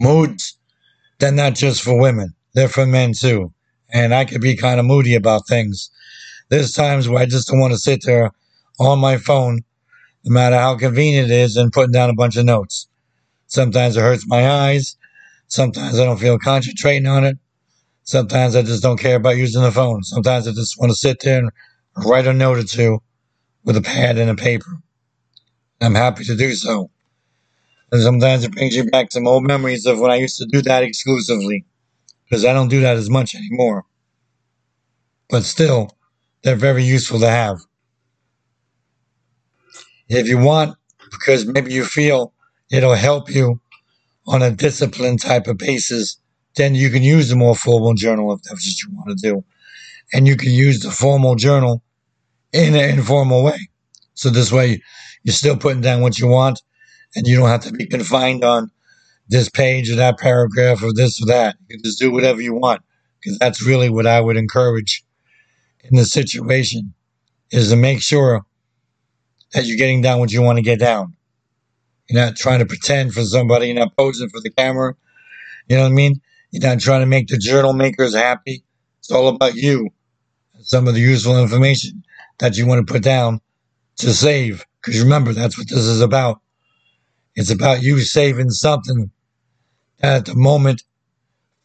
moods, 0.00 0.56
they're 1.18 1.32
not 1.32 1.54
just 1.54 1.82
for 1.82 1.98
women 1.98 2.34
they're 2.54 2.68
for 2.68 2.86
men 2.86 3.12
too. 3.12 3.52
And 3.92 4.14
I 4.14 4.24
could 4.24 4.40
be 4.40 4.56
kind 4.56 4.80
of 4.80 4.86
moody 4.86 5.14
about 5.14 5.46
things. 5.46 5.90
There's 6.48 6.72
times 6.72 7.08
where 7.08 7.20
I 7.22 7.26
just 7.26 7.48
don't 7.48 7.60
want 7.60 7.72
to 7.72 7.78
sit 7.78 8.02
there 8.04 8.30
on 8.80 8.98
my 8.98 9.18
phone, 9.18 9.62
no 10.24 10.32
matter 10.32 10.56
how 10.56 10.76
convenient 10.76 11.30
it 11.30 11.34
is, 11.34 11.56
and 11.56 11.72
putting 11.72 11.92
down 11.92 12.10
a 12.10 12.14
bunch 12.14 12.36
of 12.36 12.44
notes. 12.44 12.88
Sometimes 13.46 13.96
it 13.96 14.00
hurts 14.00 14.26
my 14.26 14.48
eyes. 14.48 14.96
Sometimes 15.54 16.00
I 16.00 16.04
don't 16.04 16.18
feel 16.18 16.36
concentrating 16.36 17.06
on 17.06 17.22
it. 17.22 17.38
Sometimes 18.02 18.56
I 18.56 18.62
just 18.62 18.82
don't 18.82 18.98
care 18.98 19.14
about 19.14 19.36
using 19.36 19.62
the 19.62 19.70
phone. 19.70 20.02
Sometimes 20.02 20.48
I 20.48 20.50
just 20.50 20.80
want 20.80 20.90
to 20.90 20.96
sit 20.96 21.20
there 21.20 21.38
and 21.38 21.50
write 22.04 22.26
a 22.26 22.32
note 22.32 22.58
or 22.58 22.64
two 22.64 23.00
with 23.62 23.76
a 23.76 23.80
pad 23.80 24.18
and 24.18 24.28
a 24.28 24.34
paper. 24.34 24.80
I'm 25.80 25.94
happy 25.94 26.24
to 26.24 26.34
do 26.34 26.54
so. 26.56 26.90
And 27.92 28.02
sometimes 28.02 28.42
it 28.42 28.50
brings 28.50 28.74
you 28.74 28.90
back 28.90 29.12
some 29.12 29.28
old 29.28 29.44
memories 29.44 29.86
of 29.86 30.00
when 30.00 30.10
I 30.10 30.16
used 30.16 30.38
to 30.38 30.46
do 30.46 30.60
that 30.62 30.82
exclusively 30.82 31.64
because 32.24 32.44
I 32.44 32.52
don't 32.52 32.66
do 32.66 32.80
that 32.80 32.96
as 32.96 33.08
much 33.08 33.36
anymore. 33.36 33.84
But 35.30 35.44
still, 35.44 35.96
they're 36.42 36.56
very 36.56 36.82
useful 36.82 37.20
to 37.20 37.30
have. 37.30 37.58
If 40.08 40.26
you 40.26 40.38
want, 40.38 40.76
because 41.12 41.46
maybe 41.46 41.72
you 41.72 41.84
feel 41.84 42.32
it'll 42.72 42.94
help 42.94 43.30
you 43.30 43.60
on 44.26 44.42
a 44.42 44.50
discipline 44.50 45.16
type 45.16 45.46
of 45.46 45.58
basis, 45.58 46.18
then 46.56 46.74
you 46.74 46.90
can 46.90 47.02
use 47.02 47.28
the 47.28 47.36
more 47.36 47.54
formal 47.54 47.94
journal 47.94 48.32
if 48.32 48.42
that's 48.42 48.66
what 48.66 48.82
you 48.82 48.96
want 48.96 49.18
to 49.18 49.30
do. 49.30 49.44
And 50.12 50.26
you 50.26 50.36
can 50.36 50.52
use 50.52 50.80
the 50.80 50.90
formal 50.90 51.34
journal 51.34 51.82
in 52.52 52.74
an 52.74 52.98
informal 52.98 53.42
way. 53.42 53.58
So 54.14 54.30
this 54.30 54.52
way, 54.52 54.82
you're 55.24 55.32
still 55.32 55.56
putting 55.56 55.80
down 55.80 56.02
what 56.02 56.18
you 56.18 56.28
want 56.28 56.62
and 57.16 57.26
you 57.26 57.36
don't 57.36 57.48
have 57.48 57.64
to 57.64 57.72
be 57.72 57.86
confined 57.86 58.44
on 58.44 58.70
this 59.28 59.48
page 59.48 59.90
or 59.90 59.96
that 59.96 60.18
paragraph 60.18 60.82
or 60.82 60.92
this 60.92 61.20
or 61.22 61.26
that. 61.26 61.56
You 61.68 61.76
can 61.76 61.84
just 61.84 61.98
do 61.98 62.12
whatever 62.12 62.40
you 62.40 62.54
want 62.54 62.82
because 63.20 63.38
that's 63.38 63.66
really 63.66 63.88
what 63.88 64.06
I 64.06 64.20
would 64.20 64.36
encourage 64.36 65.04
in 65.84 65.96
the 65.96 66.04
situation 66.04 66.94
is 67.50 67.70
to 67.70 67.76
make 67.76 68.02
sure 68.02 68.42
that 69.52 69.64
you're 69.64 69.78
getting 69.78 70.02
down 70.02 70.18
what 70.18 70.32
you 70.32 70.42
want 70.42 70.58
to 70.58 70.62
get 70.62 70.78
down. 70.78 71.16
You're 72.08 72.24
not 72.24 72.36
trying 72.36 72.58
to 72.60 72.66
pretend 72.66 73.14
for 73.14 73.22
somebody. 73.24 73.68
You're 73.68 73.76
not 73.76 73.96
posing 73.96 74.28
for 74.28 74.40
the 74.40 74.50
camera. 74.50 74.94
You 75.68 75.76
know 75.76 75.82
what 75.82 75.88
I 75.88 75.94
mean? 75.94 76.20
You're 76.50 76.62
not 76.62 76.80
trying 76.80 77.00
to 77.00 77.06
make 77.06 77.28
the 77.28 77.38
journal 77.38 77.72
makers 77.72 78.14
happy. 78.14 78.64
It's 79.00 79.10
all 79.10 79.28
about 79.28 79.54
you. 79.54 79.90
Some 80.60 80.86
of 80.86 80.94
the 80.94 81.00
useful 81.00 81.40
information 81.40 82.04
that 82.38 82.56
you 82.56 82.66
want 82.66 82.86
to 82.86 82.92
put 82.92 83.02
down 83.02 83.40
to 83.98 84.12
save. 84.12 84.64
Because 84.80 85.02
remember, 85.02 85.32
that's 85.32 85.58
what 85.58 85.68
this 85.68 85.78
is 85.78 86.00
about. 86.00 86.40
It's 87.34 87.50
about 87.50 87.82
you 87.82 88.00
saving 88.00 88.50
something 88.50 89.10
that 89.98 90.16
at 90.16 90.24
the 90.26 90.34
moment 90.34 90.82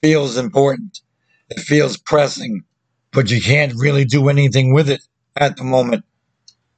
feels 0.02 0.38
important. 0.38 1.02
It 1.50 1.60
feels 1.60 1.98
pressing, 1.98 2.64
but 3.12 3.30
you 3.30 3.42
can't 3.42 3.74
really 3.76 4.06
do 4.06 4.30
anything 4.30 4.74
with 4.74 4.90
it 4.90 5.02
at 5.36 5.58
the 5.58 5.64
moment. 5.64 6.06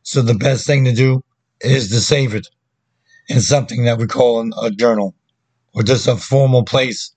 So 0.04 0.22
the 0.22 0.34
best 0.34 0.66
thing 0.66 0.86
to 0.86 0.94
do 0.94 1.24
is 1.62 1.90
to 1.90 2.00
save 2.00 2.34
it 2.34 2.48
in 3.32 3.42
something 3.42 3.86
that 3.86 3.98
we 3.98 4.08
call 4.08 4.48
a 4.62 4.72
journal 4.72 5.16
or 5.74 5.84
just 5.84 6.08
a 6.08 6.18
formal 6.18 6.64
place 6.66 7.14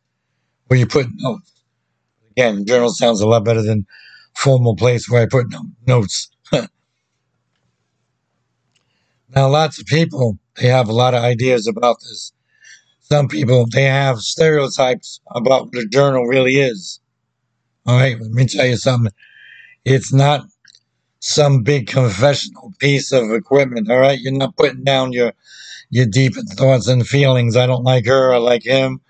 where 0.66 0.78
you 0.78 0.86
put 0.86 1.06
notes. 1.16 1.52
Again, 2.32 2.64
journal 2.66 2.90
sounds 2.90 3.20
a 3.20 3.28
lot 3.28 3.44
better 3.44 3.62
than 3.62 3.86
formal 4.36 4.76
place 4.76 5.08
where 5.08 5.22
I 5.22 5.26
put 5.26 5.46
notes. 5.86 6.28
now, 6.52 6.68
lots 9.48 9.80
of 9.80 9.86
people, 9.86 10.38
they 10.56 10.68
have 10.68 10.88
a 10.88 10.92
lot 10.92 11.14
of 11.14 11.22
ideas 11.24 11.66
about 11.66 11.96
this. 12.00 12.32
Some 13.00 13.28
people, 13.28 13.66
they 13.72 13.84
have 13.84 14.18
stereotypes 14.20 15.20
about 15.32 15.66
what 15.66 15.82
a 15.84 15.88
journal 15.88 16.24
really 16.24 16.54
is. 16.54 17.00
All 17.86 17.96
right, 17.98 18.18
let 18.20 18.30
me 18.30 18.46
tell 18.46 18.66
you 18.66 18.76
something. 18.76 19.12
It's 19.84 20.12
not 20.12 20.46
some 21.20 21.62
big 21.62 21.86
confessional 21.88 22.72
piece 22.78 23.12
of 23.12 23.30
equipment. 23.32 23.90
All 23.90 23.98
right, 23.98 24.18
you're 24.20 24.32
not 24.32 24.56
putting 24.56 24.84
down 24.84 25.12
your 25.12 25.32
your 25.94 26.06
deep 26.06 26.34
thoughts 26.56 26.88
and 26.88 27.06
feelings. 27.06 27.56
I 27.56 27.66
don't 27.68 27.84
like 27.84 28.04
her. 28.06 28.34
I 28.34 28.38
like 28.38 28.64
him. 28.64 29.00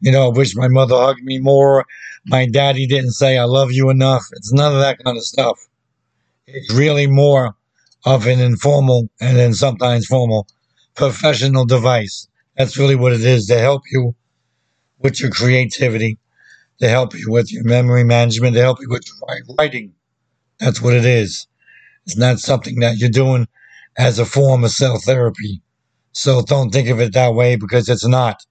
You 0.00 0.10
know, 0.10 0.24
I 0.26 0.36
wish 0.36 0.56
my 0.56 0.66
mother 0.66 0.96
hugged 0.96 1.22
me 1.22 1.38
more. 1.38 1.86
My 2.26 2.46
daddy 2.46 2.88
didn't 2.88 3.12
say 3.12 3.38
I 3.38 3.44
love 3.44 3.70
you 3.70 3.90
enough. 3.90 4.24
It's 4.32 4.52
none 4.52 4.74
of 4.74 4.80
that 4.80 4.98
kind 5.04 5.16
of 5.16 5.22
stuff. 5.22 5.56
It's 6.48 6.74
really 6.74 7.06
more 7.06 7.54
of 8.04 8.26
an 8.26 8.40
informal 8.40 9.08
and 9.20 9.36
then 9.36 9.54
sometimes 9.54 10.04
formal 10.06 10.48
professional 10.96 11.64
device. 11.64 12.26
That's 12.56 12.76
really 12.76 12.96
what 12.96 13.12
it 13.12 13.24
is 13.24 13.46
to 13.46 13.60
help 13.60 13.82
you 13.92 14.16
with 14.98 15.20
your 15.20 15.30
creativity, 15.30 16.18
to 16.80 16.88
help 16.88 17.14
you 17.14 17.30
with 17.30 17.52
your 17.52 17.62
memory 17.62 18.02
management, 18.02 18.56
to 18.56 18.62
help 18.62 18.80
you 18.80 18.88
with 18.90 19.04
your 19.06 19.54
writing. 19.56 19.94
That's 20.58 20.82
what 20.82 20.94
it 20.94 21.04
is. 21.04 21.46
It's 22.04 22.16
not 22.16 22.40
something 22.40 22.80
that 22.80 22.96
you're 22.96 23.10
doing 23.10 23.46
as 23.96 24.18
a 24.18 24.24
form 24.24 24.64
of 24.64 24.72
self 24.72 25.04
therapy. 25.04 25.62
So 26.12 26.42
don't 26.42 26.70
think 26.70 26.88
of 26.88 27.00
it 27.00 27.14
that 27.14 27.34
way 27.34 27.56
because 27.56 27.88
it's 27.88 28.06
not. 28.06 28.44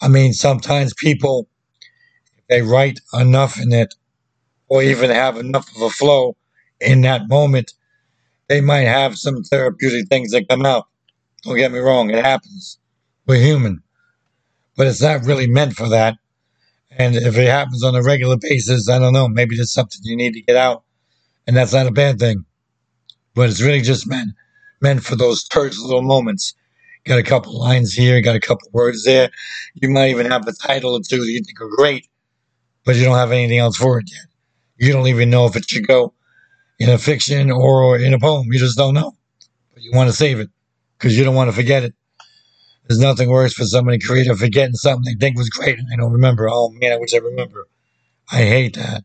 I 0.00 0.08
mean, 0.08 0.32
sometimes 0.32 0.94
people, 0.94 1.48
if 2.36 2.44
they 2.48 2.62
write 2.62 3.00
enough 3.14 3.60
in 3.60 3.72
it 3.72 3.94
or 4.68 4.82
even 4.82 5.10
have 5.10 5.36
enough 5.36 5.74
of 5.76 5.82
a 5.82 5.90
flow 5.90 6.36
in 6.80 7.02
that 7.02 7.28
moment, 7.28 7.72
they 8.48 8.60
might 8.60 8.88
have 8.88 9.16
some 9.16 9.42
therapeutic 9.44 10.08
things 10.08 10.32
that 10.32 10.48
come 10.48 10.66
out. 10.66 10.86
Don't 11.44 11.56
get 11.56 11.72
me 11.72 11.78
wrong, 11.78 12.10
it 12.10 12.24
happens. 12.24 12.78
We're 13.26 13.42
human. 13.42 13.82
But 14.76 14.88
it's 14.88 15.02
not 15.02 15.24
really 15.24 15.46
meant 15.46 15.74
for 15.74 15.88
that. 15.88 16.16
And 16.90 17.16
if 17.16 17.36
it 17.36 17.48
happens 17.48 17.84
on 17.84 17.94
a 17.94 18.02
regular 18.02 18.36
basis, 18.36 18.88
I 18.88 18.98
don't 18.98 19.12
know, 19.12 19.28
maybe 19.28 19.56
there's 19.56 19.72
something 19.72 20.00
you 20.02 20.16
need 20.16 20.34
to 20.34 20.42
get 20.42 20.56
out. 20.56 20.84
And 21.46 21.56
that's 21.56 21.72
not 21.72 21.86
a 21.86 21.92
bad 21.92 22.18
thing. 22.18 22.44
But 23.34 23.48
it's 23.48 23.62
really 23.62 23.80
just 23.80 24.06
meant 24.06 24.30
meant 24.80 25.04
for 25.04 25.14
those 25.14 25.44
terse 25.44 25.78
little 25.78 26.02
moments 26.02 26.54
got 27.04 27.18
a 27.18 27.22
couple 27.22 27.58
lines 27.58 27.92
here, 27.92 28.20
got 28.20 28.36
a 28.36 28.40
couple 28.40 28.68
words 28.72 29.04
there. 29.04 29.30
You 29.74 29.90
might 29.90 30.10
even 30.10 30.30
have 30.30 30.46
a 30.46 30.52
title 30.52 30.94
or 30.94 31.00
two 31.00 31.18
that 31.18 31.30
you 31.30 31.42
think 31.44 31.60
are 31.60 31.68
great, 31.68 32.06
but 32.84 32.96
you 32.96 33.04
don't 33.04 33.16
have 33.16 33.32
anything 33.32 33.58
else 33.58 33.76
for 33.76 33.98
it 33.98 34.10
yet. 34.10 34.26
You 34.76 34.92
don't 34.92 35.08
even 35.08 35.30
know 35.30 35.46
if 35.46 35.56
it 35.56 35.68
should 35.68 35.86
go 35.86 36.14
in 36.78 36.88
a 36.88 36.98
fiction 36.98 37.50
or 37.50 37.98
in 37.98 38.14
a 38.14 38.18
poem. 38.18 38.46
You 38.50 38.58
just 38.58 38.76
don't 38.76 38.94
know. 38.94 39.16
But 39.72 39.82
you 39.82 39.92
want 39.92 40.10
to 40.10 40.16
save 40.16 40.40
it 40.40 40.50
because 40.98 41.16
you 41.16 41.24
don't 41.24 41.34
want 41.34 41.48
to 41.48 41.56
forget 41.56 41.84
it. 41.84 41.94
There's 42.88 42.98
nothing 42.98 43.30
worse 43.30 43.54
for 43.54 43.64
somebody 43.64 43.98
creative 43.98 44.38
forgetting 44.38 44.74
something 44.74 45.04
they 45.04 45.18
think 45.18 45.36
was 45.36 45.48
great 45.48 45.78
and 45.78 45.88
they 45.88 45.96
don't 45.96 46.12
remember. 46.12 46.48
Oh 46.50 46.70
man, 46.70 46.92
I 46.92 46.96
wish 46.96 47.14
I 47.14 47.18
remember. 47.18 47.66
I 48.30 48.38
hate 48.38 48.74
that. 48.76 49.04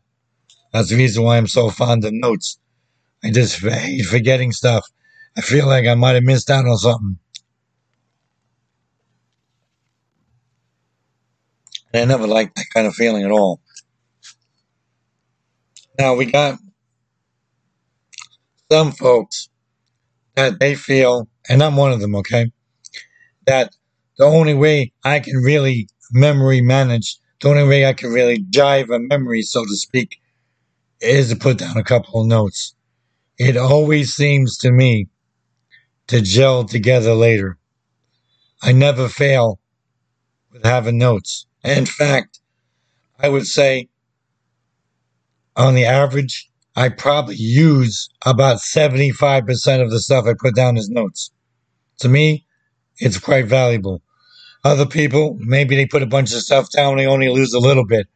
That's 0.72 0.90
the 0.90 0.96
reason 0.96 1.22
why 1.22 1.36
I'm 1.36 1.46
so 1.46 1.70
fond 1.70 2.04
of 2.04 2.12
notes. 2.12 2.58
I 3.22 3.30
just 3.30 3.60
hate 3.60 4.04
forgetting 4.04 4.52
stuff. 4.52 4.84
I 5.36 5.40
feel 5.40 5.66
like 5.66 5.86
I 5.86 5.94
might 5.94 6.14
have 6.14 6.24
missed 6.24 6.50
out 6.50 6.66
on 6.66 6.76
something. 6.76 7.18
And 11.92 12.02
I 12.02 12.04
never 12.04 12.26
liked 12.26 12.56
that 12.56 12.66
kind 12.74 12.86
of 12.86 12.94
feeling 12.94 13.24
at 13.24 13.30
all. 13.30 13.60
Now 15.98 16.14
we 16.14 16.26
got 16.26 16.58
some 18.70 18.92
folks 18.92 19.48
that 20.36 20.60
they 20.60 20.74
feel, 20.74 21.28
and 21.48 21.62
I'm 21.62 21.76
one 21.76 21.92
of 21.92 22.00
them, 22.00 22.14
okay, 22.16 22.52
that 23.46 23.74
the 24.18 24.24
only 24.24 24.54
way 24.54 24.92
I 25.04 25.20
can 25.20 25.38
really 25.38 25.88
memory 26.12 26.60
manage, 26.60 27.18
the 27.40 27.48
only 27.48 27.66
way 27.66 27.86
I 27.86 27.94
can 27.94 28.12
really 28.12 28.38
jive 28.38 28.94
a 28.94 28.98
memory, 29.00 29.42
so 29.42 29.64
to 29.64 29.76
speak, 29.76 30.20
is 31.00 31.30
to 31.30 31.36
put 31.36 31.58
down 31.58 31.76
a 31.76 31.84
couple 31.84 32.20
of 32.20 32.26
notes. 32.26 32.74
It 33.38 33.56
always 33.56 34.14
seems 34.14 34.58
to 34.58 34.70
me 34.70 35.08
to 36.08 36.20
gel 36.20 36.64
together 36.64 37.14
later. 37.14 37.58
I 38.62 38.72
never 38.72 39.08
fail 39.08 39.58
with 40.52 40.64
having 40.64 40.98
notes. 40.98 41.47
In 41.64 41.86
fact, 41.86 42.40
I 43.18 43.28
would 43.28 43.46
say 43.46 43.88
on 45.56 45.74
the 45.74 45.84
average, 45.84 46.48
I 46.76 46.88
probably 46.88 47.34
use 47.36 48.08
about 48.24 48.58
75% 48.58 49.82
of 49.82 49.90
the 49.90 49.98
stuff 49.98 50.26
I 50.26 50.34
put 50.38 50.54
down 50.54 50.76
as 50.76 50.88
notes. 50.88 51.32
To 51.98 52.08
me, 52.08 52.46
it's 52.98 53.18
quite 53.18 53.46
valuable. 53.46 54.02
Other 54.64 54.86
people, 54.86 55.36
maybe 55.40 55.74
they 55.74 55.86
put 55.86 56.02
a 56.02 56.06
bunch 56.06 56.32
of 56.32 56.40
stuff 56.40 56.70
down, 56.70 56.92
and 56.92 57.00
they 57.00 57.06
only 57.06 57.28
lose 57.28 57.52
a 57.52 57.58
little 57.58 57.86
bit. 57.86 58.06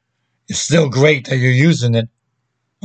It's 0.48 0.60
still 0.60 0.88
great 0.88 1.28
that 1.28 1.38
you're 1.38 1.50
using 1.50 1.94
it. 1.94 2.08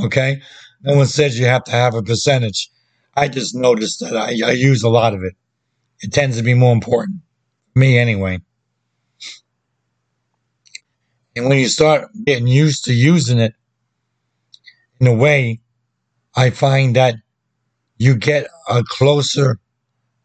Okay? 0.04 0.42
No 0.82 0.96
one 0.96 1.08
says 1.08 1.40
you 1.40 1.46
have 1.46 1.64
to 1.66 1.72
have 1.72 1.94
a 1.94 2.04
percentage. 2.04 2.70
I 3.16 3.28
just 3.28 3.56
noticed 3.56 4.00
that 4.00 4.16
I, 4.16 4.30
I 4.48 4.52
use 4.52 4.84
a 4.84 4.90
lot 4.90 5.14
of 5.14 5.24
it. 5.24 5.34
It 6.02 6.14
tends 6.14 6.38
to 6.38 6.44
be 6.44 6.54
more 6.54 6.74
important. 6.74 7.22
Me, 7.76 7.98
anyway. 7.98 8.40
And 11.38 11.50
when 11.50 11.60
you 11.60 11.68
start 11.68 12.10
getting 12.26 12.48
used 12.48 12.86
to 12.86 12.94
using 12.94 13.38
it 13.38 13.54
in 15.00 15.06
a 15.06 15.14
way, 15.14 15.62
I 16.36 16.50
find 16.50 16.96
that 16.96 17.16
you 18.00 18.16
get 18.16 18.48
a 18.68 18.84
closer 18.84 19.60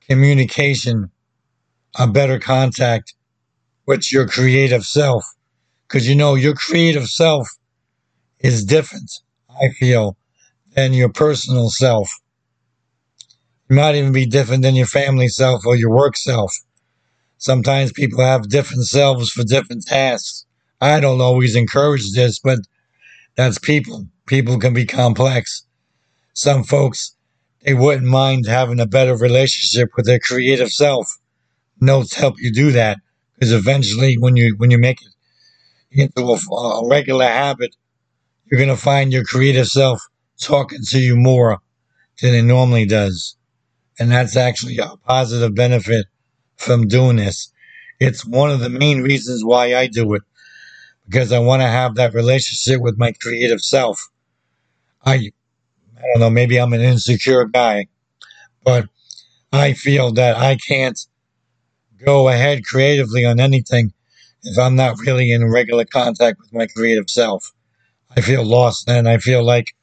communication, 0.09 1.11
a 1.99 2.07
better 2.07 2.39
contact 2.39 3.15
with 3.87 4.11
your 4.11 4.27
creative 4.27 4.85
self. 4.85 5.25
Because 5.87 6.09
you 6.09 6.15
know, 6.15 6.35
your 6.35 6.55
creative 6.55 7.07
self 7.09 7.47
is 8.41 8.65
different, 8.65 9.11
I 9.51 9.69
feel, 9.69 10.17
than 10.75 10.95
your 10.95 11.11
personal 11.11 11.69
self. 11.69 12.11
It 13.69 13.75
might 13.75 13.97
even 13.97 14.13
be 14.13 14.25
different 14.25 14.63
than 14.63 14.77
your 14.77 14.87
family 14.87 15.29
self 15.29 15.67
or 15.67 15.77
your 15.77 15.91
work 15.91 16.17
self. 16.17 16.55
Sometimes 17.37 17.93
people 17.93 18.25
have 18.25 18.49
different 18.49 18.87
selves 18.87 19.31
for 19.31 19.45
different 19.45 19.85
tasks. 19.87 20.47
I 20.83 20.99
don't 20.99 21.21
always 21.21 21.55
encourage 21.55 22.13
this, 22.13 22.41
but 22.41 22.59
that's 23.37 23.57
people. 23.57 24.09
People 24.27 24.59
can 24.59 24.75
be 24.75 24.85
complex. 24.85 25.65
Some 26.33 26.65
folks, 26.65 27.15
they 27.65 27.73
wouldn't 27.73 28.07
mind 28.09 28.47
having 28.47 28.81
a 28.81 28.87
better 28.87 29.17
relationship 29.17 29.91
with 29.97 30.07
their 30.07 30.19
creative 30.19 30.73
self. 30.73 31.07
Notes 31.81 32.15
help 32.15 32.35
you 32.39 32.53
do 32.53 32.73
that 32.73 32.99
because 33.35 33.53
eventually, 33.53 34.17
when 34.19 34.35
you 34.35 34.57
when 34.59 34.73
you 34.73 34.79
make 34.79 34.99
it 35.03 35.09
into 35.93 36.23
a, 36.33 36.55
a 36.57 36.89
regular 36.89 37.27
habit, 37.27 37.77
you're 38.47 38.61
gonna 38.61 38.77
find 38.77 39.13
your 39.13 39.25
creative 39.25 39.69
self 39.69 40.01
talking 40.41 40.81
to 40.89 40.99
you 40.99 41.15
more 41.15 41.61
than 42.21 42.35
it 42.35 42.43
normally 42.43 42.87
does, 42.87 43.37
and 44.01 44.11
that's 44.11 44.37
actually 44.37 44.79
a 44.79 44.97
positive 45.07 45.55
benefit 45.55 46.07
from 46.57 46.89
doing 46.89 47.17
this. 47.17 47.53
It's 48.01 48.27
one 48.27 48.51
of 48.51 48.59
the 48.59 48.69
main 48.69 49.03
reasons 49.03 49.45
why 49.45 49.77
I 49.77 49.87
do 49.87 50.15
it 50.15 50.23
because 51.13 51.31
I 51.31 51.41
want 51.41 51.61
to 51.61 51.69
have 51.69 51.97
that 51.97 52.15
relationship 52.15 52.81
with 52.81 52.99
my 52.99 53.13
creative 53.13 53.61
self. 53.61 54.09
I, 55.05 55.15
I 55.15 56.03
don't 56.15 56.21
know, 56.21 56.31
maybe 56.31 56.59
I'm 56.59 56.73
an 56.73 56.81
insecure 56.81 57.45
guy, 57.45 57.89
but 58.65 58.87
I 59.53 59.75
feel 59.75 60.13
that 60.15 60.39
I 60.39 60.57
can't 60.57 60.99
go 62.03 62.31
ahead 62.31 62.65
creatively 62.65 63.27
on 63.27 63.41
anything 63.41 63.93
if 64.43 64.59
I'm 64.59 64.75
not 64.75 65.01
really 65.01 65.31
in 65.31 65.47
regular 65.51 65.85
contact 65.85 66.41
with 66.41 66.55
my 66.55 66.67
creative 66.67 67.11
self. 67.11 67.53
I 68.17 68.23
feel 68.23 68.43
lost 68.43 68.89
and 68.89 69.07
I 69.07 69.19
feel 69.19 69.45
like, 69.45 69.75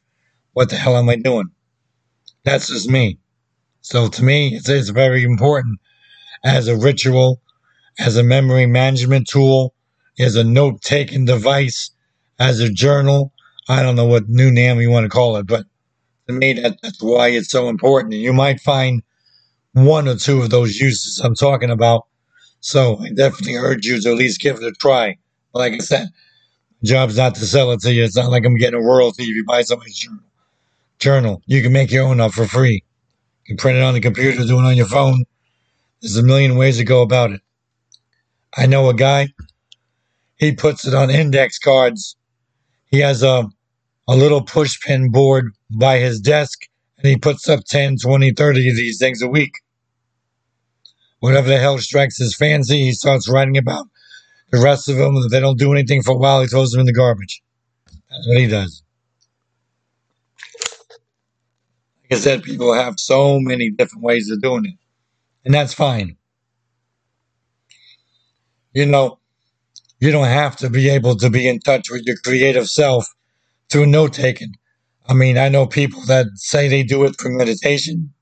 what 0.54 0.72
the 0.72 0.78
hell 0.78 0.98
am 0.98 1.10
I 1.10 1.16
doing? 1.16 1.52
That's 2.44 2.70
just 2.70 2.90
me. 2.90 3.20
So 3.82 4.08
to 4.08 4.24
me, 4.24 4.56
it's, 4.56 4.68
it's 4.68 4.90
very 4.90 5.24
important 5.24 5.80
as 6.44 6.68
a 6.68 6.76
ritual, 6.76 7.40
as 8.00 8.18
a 8.18 8.24
memory 8.24 8.66
management 8.66 9.28
tool, 9.28 9.76
as 10.20 10.36
a 10.36 10.44
note 10.44 10.82
taking 10.82 11.26
device, 11.26 11.92
as 12.38 12.60
a 12.60 12.70
journal. 12.70 13.34
I 13.68 13.82
don't 13.82 13.96
know 13.96 14.06
what 14.06 14.30
new 14.30 14.52
name 14.52 14.82
you 14.82 14.90
want 14.90 15.06
to 15.06 15.10
call 15.10 15.38
it, 15.38 15.48
but 15.48 15.66
to 16.28 16.34
me, 16.34 16.54
that, 16.54 16.78
that's 16.84 17.02
why 17.02 17.30
it's 17.30 17.50
so 17.50 17.70
important. 17.70 18.14
And 18.14 18.22
you 18.22 18.34
might 18.34 18.60
find 18.60 19.02
one 19.74 20.08
or 20.08 20.16
two 20.16 20.42
of 20.42 20.50
those 20.50 20.78
uses 20.78 21.20
I'm 21.20 21.36
talking 21.36 21.70
about. 21.70 22.06
So 22.62 23.00
I 23.00 23.10
definitely 23.10 23.56
urge 23.56 23.86
you 23.86 24.02
to 24.02 24.10
at 24.10 24.16
least 24.16 24.42
give 24.42 24.58
it 24.58 24.64
a 24.64 24.72
try. 24.74 25.18
Like 25.54 25.74
I 25.74 25.78
said, 25.78 26.10
job's 26.84 27.18
not 27.18 27.36
to 27.36 27.46
sell 27.46 27.72
it 27.72 27.80
to 27.82 27.94
you. 27.94 28.04
It's 28.04 28.16
not 28.16 28.32
like 28.32 28.46
I'm 28.46 28.58
getting 28.58 28.80
a 28.80 28.84
royalty 28.84 29.24
if 29.24 29.30
you 29.30 29.46
buy 29.46 29.62
somebody's 29.62 29.98
journal. 29.98 30.24
Journal. 31.00 31.42
You 31.46 31.62
can 31.62 31.72
make 31.72 31.92
your 31.92 32.06
own 32.06 32.20
up 32.20 32.34
for 32.34 32.46
free. 32.46 32.84
You 33.46 33.48
can 33.48 33.58
print 33.58 33.78
it 33.78 33.84
on 33.84 33.94
the 33.94 34.02
computer, 34.02 34.46
do 34.46 34.60
it 34.60 34.66
on 34.66 34.76
your 34.76 34.86
phone. 34.86 35.24
There's 36.02 36.18
a 36.18 36.24
million 36.24 36.56
ways 36.56 36.78
to 36.78 36.84
go 36.84 37.02
about 37.02 37.32
it. 37.32 37.42
I 38.56 38.66
know 38.66 38.90
a 38.90 38.94
guy, 38.94 39.30
he 40.40 40.54
puts 40.54 40.88
it 40.88 40.94
on 40.94 41.10
index 41.12 41.60
cards. 41.60 42.16
He 42.86 43.00
has 43.00 43.22
a, 43.22 43.48
a 44.08 44.16
little 44.16 44.42
push 44.42 44.80
pin 44.82 45.12
board 45.12 45.52
by 45.70 46.00
his 46.00 46.20
desk 46.20 46.62
and 46.98 47.08
he 47.08 47.18
puts 47.18 47.48
up 47.48 47.66
10, 47.66 47.98
20, 47.98 48.32
30 48.32 48.70
of 48.70 48.76
these 48.76 48.98
things 48.98 49.22
a 49.22 49.28
week. 49.28 49.54
Whatever 51.20 51.50
the 51.50 51.60
hell 51.60 51.78
strikes 51.78 52.18
his 52.18 52.36
fancy, 52.36 52.86
he 52.86 52.94
starts 52.94 53.30
writing 53.30 53.58
about. 53.58 53.88
The 54.52 54.60
rest 54.62 54.90
of 54.90 54.96
them, 54.96 55.16
if 55.18 55.30
they 55.30 55.42
don't 55.42 55.60
do 55.60 55.74
anything 55.74 56.02
for 56.02 56.12
a 56.12 56.18
while, 56.18 56.42
he 56.42 56.48
throws 56.48 56.72
them 56.72 56.80
in 56.80 56.86
the 56.86 56.94
garbage. 56.94 57.44
That's 57.86 58.28
what 58.28 58.38
he 58.38 58.48
does. 58.48 58.82
Like 62.10 62.18
I 62.18 62.22
said, 62.22 62.42
people 62.42 62.74
have 62.74 63.00
so 63.00 63.40
many 63.40 63.70
different 63.70 64.04
ways 64.04 64.32
of 64.32 64.42
doing 64.42 64.66
it, 64.66 64.76
and 65.46 65.54
that's 65.54 65.74
fine. 65.74 66.18
You 68.74 68.88
know, 68.88 69.20
you 70.00 70.12
don't 70.12 70.26
have 70.26 70.56
to 70.58 70.70
be 70.70 70.90
able 70.90 71.16
to 71.18 71.30
be 71.30 71.48
in 71.48 71.60
touch 71.60 71.90
with 71.90 72.04
your 72.06 72.16
creative 72.24 72.68
self 72.68 73.08
through 73.70 73.86
note 73.86 74.14
taking. 74.14 74.54
I 75.08 75.14
mean, 75.14 75.38
I 75.38 75.50
know 75.50 75.66
people 75.66 76.02
that 76.06 76.28
say 76.36 76.68
they 76.68 76.84
do 76.84 77.04
it 77.04 77.16
for 77.20 77.30
meditation, 77.30 78.14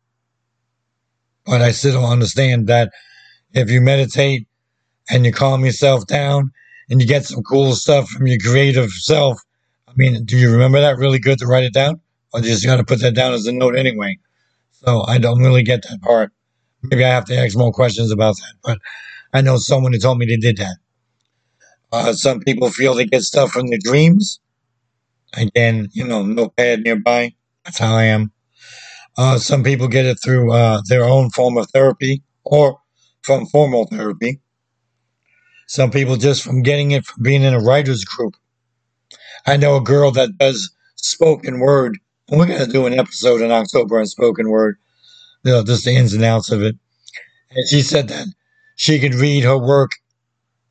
but 1.46 1.62
I 1.62 1.72
still 1.72 2.02
don't 2.02 2.12
understand 2.12 2.68
that 2.68 2.92
if 3.54 3.70
you 3.70 3.82
meditate 3.82 4.48
and 5.10 5.26
you 5.26 5.32
calm 5.32 5.66
yourself 5.66 6.08
down 6.08 6.52
and 6.90 7.02
you 7.02 7.08
get 7.08 7.26
some 7.26 7.44
cool 7.44 7.74
stuff 7.74 8.10
from 8.10 8.28
your 8.28 8.40
creative 8.40 8.92
self, 8.92 9.40
I 9.88 9.94
mean, 9.96 10.26
do 10.26 10.38
you 10.38 10.52
remember 10.52 10.80
that 10.80 10.98
really 10.98 11.20
good 11.20 11.40
to 11.40 11.48
write 11.48 11.64
it 11.64 11.74
down? 11.74 12.02
Or 12.34 12.42
just 12.42 12.66
got 12.66 12.78
to 12.78 12.84
put 12.84 13.02
that 13.02 13.16
down 13.16 13.34
as 13.34 13.46
a 13.46 13.52
note 13.52 13.76
anyway? 13.76 14.18
So 14.72 15.04
I 15.08 15.18
don't 15.18 15.40
really 15.40 15.64
get 15.64 15.84
that 15.84 16.02
part. 16.02 16.32
Maybe 16.84 17.04
I 17.04 17.10
have 17.10 17.26
to 17.26 17.38
ask 17.38 17.58
more 17.58 17.72
questions 17.72 18.12
about 18.12 18.36
that, 18.38 18.54
but 18.64 18.80
I 19.34 19.42
know 19.42 19.58
someone 19.58 19.94
who 19.94 20.00
told 20.00 20.20
me 20.20 20.26
they 20.26 20.38
did 20.38 20.58
that. 20.58 20.78
Uh, 21.91 22.13
some 22.13 22.39
people 22.39 22.70
feel 22.70 22.94
they 22.94 23.06
get 23.06 23.22
stuff 23.22 23.51
from 23.51 23.67
their 23.67 23.79
dreams. 23.82 24.39
Again, 25.36 25.89
you 25.94 26.06
know, 26.06 26.24
no 26.24 26.50
pad 26.50 26.82
nearby. 26.82 27.34
That's 27.65 27.79
how 27.79 27.96
I 27.96 28.03
am. 28.03 28.32
Uh, 29.17 29.38
some 29.39 29.63
people 29.63 29.88
get 29.88 30.06
it 30.06 30.17
through 30.24 30.51
uh, 30.51 30.82
their 30.88 31.06
own 31.06 31.29
form 31.32 31.58
of 31.58 31.70
therapy 31.72 32.24
or 32.44 32.79
from 33.24 33.46
formal 33.48 33.88
therapy. 33.88 34.39
Some 35.67 35.91
people 35.91 36.15
just 36.15 36.44
from 36.44 36.62
getting 36.62 36.91
it 36.91 37.06
from 37.06 37.23
being 37.23 37.43
in 37.43 37.54
a 37.54 37.60
writer's 37.60 38.06
group. 38.06 38.36
I 39.45 39.58
know 39.58 39.76
a 39.76 39.82
girl 39.82 40.12
that 40.12 40.38
does 40.38 40.71
spoken 40.95 41.60
word. 41.60 41.97
And 42.30 42.39
we're 42.39 42.47
going 42.47 42.65
to 42.65 42.71
do 42.71 42.86
an 42.86 43.00
episode 43.00 43.41
in 43.41 43.52
October 43.52 44.00
on 44.00 44.06
spoken 44.06 44.50
word, 44.50 44.78
you 45.43 45.52
know, 45.52 45.63
just 45.63 45.86
the 45.86 45.95
ins 45.95 46.13
and 46.13 46.23
outs 46.23 46.52
of 46.52 46.62
it. 46.62 46.76
And 47.52 47.69
she 47.69 47.82
said 47.82 48.10
that 48.10 48.28
she 48.76 49.00
could 49.00 49.15
read 49.15 49.43
her 49.45 49.58
work 49.58 49.91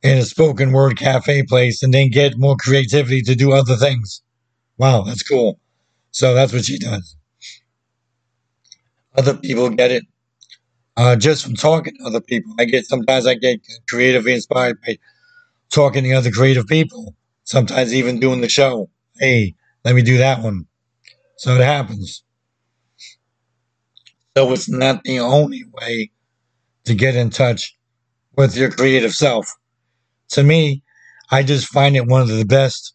in 0.03 0.17
a 0.17 0.23
spoken 0.23 0.71
word 0.71 0.97
cafe 0.97 1.43
place 1.43 1.83
and 1.83 1.93
then 1.93 2.09
get 2.09 2.37
more 2.37 2.55
creativity 2.55 3.21
to 3.21 3.35
do 3.35 3.51
other 3.51 3.75
things. 3.75 4.21
Wow, 4.77 5.03
that's 5.03 5.23
cool. 5.23 5.59
So 6.11 6.33
that's 6.33 6.53
what 6.53 6.65
she 6.65 6.77
does. 6.77 7.15
Other 9.15 9.33
people 9.33 9.69
get 9.69 9.91
it 9.91 10.03
uh, 10.95 11.15
just 11.15 11.43
from 11.43 11.55
talking 11.55 11.95
to 11.97 12.05
other 12.05 12.21
people. 12.21 12.53
I 12.59 12.65
get 12.65 12.85
sometimes 12.85 13.25
I 13.25 13.35
get 13.35 13.59
creatively 13.89 14.33
inspired 14.33 14.79
by 14.81 14.97
talking 15.69 16.03
to 16.03 16.13
other 16.13 16.31
creative 16.31 16.67
people. 16.67 17.15
Sometimes 17.43 17.93
even 17.93 18.19
doing 18.19 18.41
the 18.41 18.49
show. 18.49 18.89
Hey, 19.19 19.55
let 19.85 19.95
me 19.95 20.01
do 20.01 20.17
that 20.17 20.41
one. 20.41 20.65
So 21.37 21.55
it 21.55 21.63
happens. 21.63 22.23
So 24.35 24.51
it's 24.51 24.69
not 24.69 25.03
the 25.03 25.19
only 25.19 25.63
way 25.71 26.11
to 26.85 26.93
get 26.93 27.15
in 27.15 27.29
touch 27.29 27.75
with 28.35 28.55
your 28.55 28.69
creative 28.69 29.13
self. 29.13 29.55
To 30.29 30.43
me, 30.43 30.83
I 31.31 31.43
just 31.43 31.67
find 31.67 31.95
it 31.95 32.07
one 32.07 32.21
of 32.21 32.29
the 32.29 32.45
best 32.45 32.93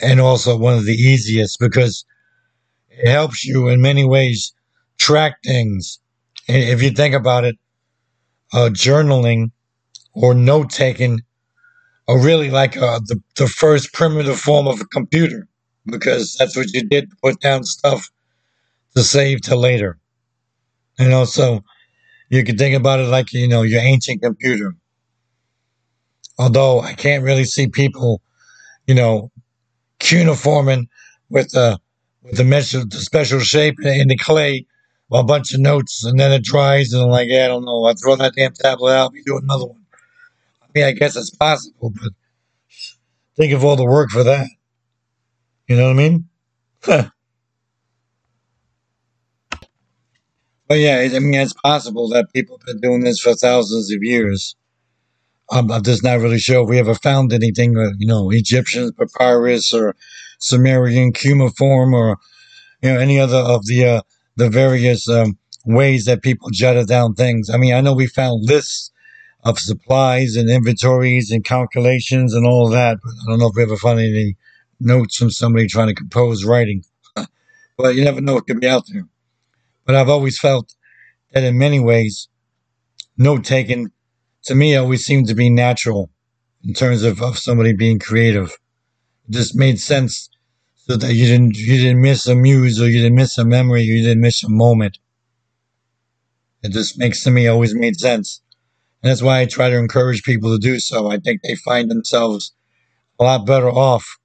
and 0.00 0.20
also 0.20 0.56
one 0.56 0.74
of 0.78 0.84
the 0.86 0.94
easiest 0.94 1.58
because 1.60 2.04
it 2.90 3.10
helps 3.10 3.44
you 3.44 3.68
in 3.68 3.80
many 3.80 4.04
ways 4.04 4.52
track 4.98 5.36
things. 5.44 6.00
If 6.48 6.82
you 6.82 6.90
think 6.90 7.14
about 7.14 7.44
it, 7.44 7.56
uh, 8.52 8.70
journaling 8.72 9.52
or 10.14 10.34
note 10.34 10.70
taking 10.70 11.20
are 12.08 12.18
really 12.20 12.50
like 12.50 12.76
uh, 12.76 13.00
the, 13.06 13.20
the 13.36 13.46
first 13.48 13.92
primitive 13.92 14.38
form 14.38 14.66
of 14.66 14.80
a 14.80 14.84
computer 14.86 15.48
because 15.86 16.36
that's 16.38 16.56
what 16.56 16.72
you 16.72 16.82
did 16.88 17.08
put 17.22 17.40
down 17.40 17.64
stuff 17.64 18.08
to 18.96 19.02
save 19.02 19.42
to 19.42 19.56
later. 19.56 19.98
You 20.98 21.08
know, 21.08 21.24
so 21.24 21.62
you 22.30 22.44
can 22.44 22.58
think 22.58 22.76
about 22.76 23.00
it 23.00 23.04
like, 23.08 23.32
you 23.32 23.48
know, 23.48 23.62
your 23.62 23.80
ancient 23.80 24.22
computer. 24.22 24.74
Although 26.40 26.80
I 26.80 26.94
can't 26.94 27.22
really 27.22 27.44
see 27.44 27.68
people, 27.68 28.22
you 28.86 28.94
know, 28.94 29.30
cuneiforming 29.98 30.88
with 31.28 31.50
the 31.50 31.78
with 32.22 32.38
the, 32.38 32.44
the 32.44 32.96
special 32.96 33.40
shape 33.40 33.74
in 33.84 34.08
the 34.08 34.16
clay, 34.16 34.64
a 35.12 35.22
bunch 35.22 35.52
of 35.52 35.60
notes, 35.60 36.02
and 36.02 36.18
then 36.18 36.32
it 36.32 36.42
dries, 36.42 36.94
and 36.94 37.02
I'm 37.02 37.10
like, 37.10 37.28
yeah, 37.28 37.44
I 37.44 37.48
don't 37.48 37.66
know. 37.66 37.84
I 37.84 37.92
throw 37.92 38.16
that 38.16 38.32
damn 38.36 38.54
tablet 38.54 38.94
out, 38.94 39.12
we 39.12 39.22
do 39.22 39.36
another 39.36 39.66
one. 39.66 39.84
I 40.62 40.66
mean, 40.74 40.84
I 40.84 40.92
guess 40.92 41.14
it's 41.14 41.28
possible, 41.28 41.90
but 41.90 42.12
think 43.36 43.52
of 43.52 43.62
all 43.62 43.76
the 43.76 43.84
work 43.84 44.08
for 44.08 44.24
that. 44.24 44.46
You 45.68 45.76
know 45.76 45.88
what 45.88 45.90
I 45.90 46.08
mean? 46.08 46.28
but 46.86 47.10
yeah, 50.70 51.06
I 51.14 51.18
mean, 51.18 51.34
it's 51.34 51.52
possible 51.52 52.08
that 52.08 52.32
people 52.32 52.58
have 52.58 52.66
been 52.66 52.80
doing 52.80 53.04
this 53.04 53.20
for 53.20 53.34
thousands 53.34 53.92
of 53.92 54.02
years. 54.02 54.56
I'm, 55.50 55.70
I'm 55.70 55.82
just 55.82 56.04
not 56.04 56.20
really 56.20 56.38
sure 56.38 56.62
if 56.62 56.68
we 56.68 56.78
ever 56.78 56.94
found 56.94 57.32
anything, 57.32 57.76
uh, 57.76 57.90
you 57.98 58.06
know, 58.06 58.30
Egyptian 58.30 58.92
papyrus 58.92 59.72
or 59.72 59.96
Sumerian 60.38 61.12
cuneiform 61.12 61.94
or, 61.94 62.16
you 62.82 62.92
know, 62.92 62.98
any 62.98 63.18
other 63.18 63.38
of 63.38 63.66
the, 63.66 63.84
uh, 63.84 64.02
the 64.36 64.48
various, 64.48 65.08
um, 65.08 65.36
ways 65.64 66.04
that 66.06 66.22
people 66.22 66.48
jotted 66.50 66.86
down 66.88 67.14
things. 67.14 67.50
I 67.50 67.56
mean, 67.56 67.74
I 67.74 67.80
know 67.80 67.92
we 67.92 68.06
found 68.06 68.44
lists 68.44 68.90
of 69.44 69.58
supplies 69.58 70.36
and 70.36 70.50
inventories 70.50 71.30
and 71.30 71.44
calculations 71.44 72.34
and 72.34 72.46
all 72.46 72.68
that, 72.70 72.98
but 73.02 73.10
I 73.10 73.30
don't 73.30 73.38
know 73.38 73.48
if 73.48 73.56
we 73.56 73.62
ever 73.62 73.76
found 73.76 74.00
any 74.00 74.36
notes 74.78 75.16
from 75.16 75.30
somebody 75.30 75.66
trying 75.66 75.88
to 75.88 75.94
compose 75.94 76.44
writing. 76.44 76.84
but 77.76 77.94
you 77.94 78.04
never 78.04 78.20
know 78.20 78.34
what 78.34 78.46
could 78.46 78.60
be 78.60 78.68
out 78.68 78.84
there. 78.92 79.06
But 79.84 79.96
I've 79.96 80.08
always 80.08 80.38
felt 80.38 80.74
that 81.32 81.44
in 81.44 81.58
many 81.58 81.80
ways, 81.80 82.28
note 83.16 83.44
taking 83.44 83.90
to 84.44 84.54
me 84.54 84.76
always 84.76 85.04
seemed 85.04 85.28
to 85.28 85.34
be 85.34 85.50
natural 85.50 86.10
in 86.64 86.74
terms 86.74 87.02
of, 87.02 87.22
of 87.22 87.38
somebody 87.38 87.72
being 87.72 87.98
creative. 87.98 88.56
It 89.28 89.32
just 89.32 89.54
made 89.54 89.80
sense 89.80 90.28
so 90.74 90.96
that 90.96 91.14
you 91.14 91.26
didn't 91.26 91.56
you 91.56 91.76
didn't 91.76 92.00
miss 92.00 92.26
a 92.26 92.34
muse 92.34 92.80
or 92.80 92.88
you 92.88 92.98
didn't 92.98 93.16
miss 93.16 93.38
a 93.38 93.44
memory 93.44 93.80
or 93.80 93.84
you 93.84 94.02
didn't 94.02 94.22
miss 94.22 94.42
a 94.42 94.48
moment. 94.48 94.98
It 96.62 96.72
just 96.72 96.98
makes 96.98 97.22
to 97.24 97.30
me 97.30 97.46
always 97.46 97.74
made 97.74 97.98
sense. 97.98 98.40
And 99.02 99.10
that's 99.10 99.22
why 99.22 99.40
I 99.40 99.46
try 99.46 99.70
to 99.70 99.78
encourage 99.78 100.22
people 100.22 100.50
to 100.50 100.58
do 100.58 100.78
so. 100.78 101.10
I 101.10 101.18
think 101.18 101.40
they 101.42 101.54
find 101.54 101.90
themselves 101.90 102.52
a 103.18 103.24
lot 103.24 103.46
better 103.46 103.70
off 103.70 104.18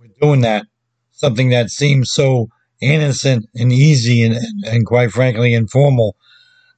with 0.00 0.18
doing 0.20 0.42
that. 0.42 0.66
Something 1.12 1.48
that 1.50 1.70
seems 1.70 2.12
so 2.12 2.48
innocent 2.80 3.46
and 3.54 3.72
easy 3.72 4.22
and, 4.22 4.34
and, 4.34 4.64
and 4.64 4.86
quite 4.86 5.12
frankly 5.12 5.54
informal 5.54 6.16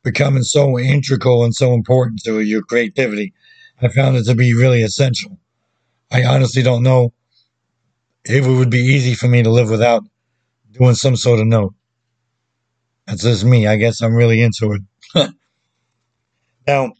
becoming 0.02 0.42
so 0.42 0.78
integral 0.78 1.44
and 1.44 1.54
so 1.54 1.72
important 1.72 2.20
to 2.24 2.40
your 2.40 2.62
creativity. 2.62 3.32
I 3.80 3.88
found 3.88 4.16
it 4.16 4.24
to 4.24 4.34
be 4.34 4.54
really 4.54 4.82
essential. 4.82 5.38
I 6.10 6.24
honestly 6.24 6.62
don't 6.62 6.82
know 6.82 7.12
if 8.24 8.44
it 8.44 8.50
would 8.50 8.70
be 8.70 8.78
easy 8.78 9.14
for 9.14 9.28
me 9.28 9.42
to 9.42 9.50
live 9.50 9.70
without 9.70 10.04
doing 10.72 10.94
some 10.94 11.16
sort 11.16 11.40
of 11.40 11.46
note. 11.46 11.74
That's 13.06 13.22
just 13.22 13.44
me. 13.44 13.66
I 13.66 13.76
guess 13.76 14.00
I'm 14.00 14.14
really 14.14 14.42
into 14.42 14.72
it. 15.14 15.30
now, 16.66 16.92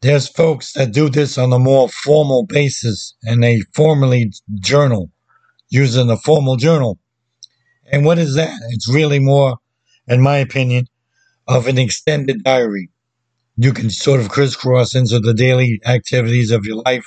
there's 0.00 0.28
folks 0.28 0.72
that 0.72 0.92
do 0.92 1.08
this 1.08 1.38
on 1.38 1.52
a 1.52 1.58
more 1.58 1.88
formal 1.88 2.44
basis 2.46 3.14
and 3.22 3.42
they 3.42 3.60
formally 3.74 4.32
journal 4.60 5.10
using 5.70 6.10
a 6.10 6.16
formal 6.16 6.56
journal. 6.56 6.98
And 7.90 8.04
what 8.04 8.18
is 8.18 8.34
that? 8.34 8.58
It's 8.70 8.88
really 8.88 9.18
more 9.18 9.56
in 10.08 10.20
my 10.20 10.38
opinion, 10.38 10.86
of 11.46 11.66
an 11.66 11.78
extended 11.78 12.42
diary. 12.42 12.90
You 13.56 13.72
can 13.72 13.90
sort 13.90 14.20
of 14.20 14.28
crisscross 14.28 14.94
into 14.94 15.20
the 15.20 15.34
daily 15.34 15.80
activities 15.86 16.50
of 16.50 16.64
your 16.64 16.82
life, 16.82 17.06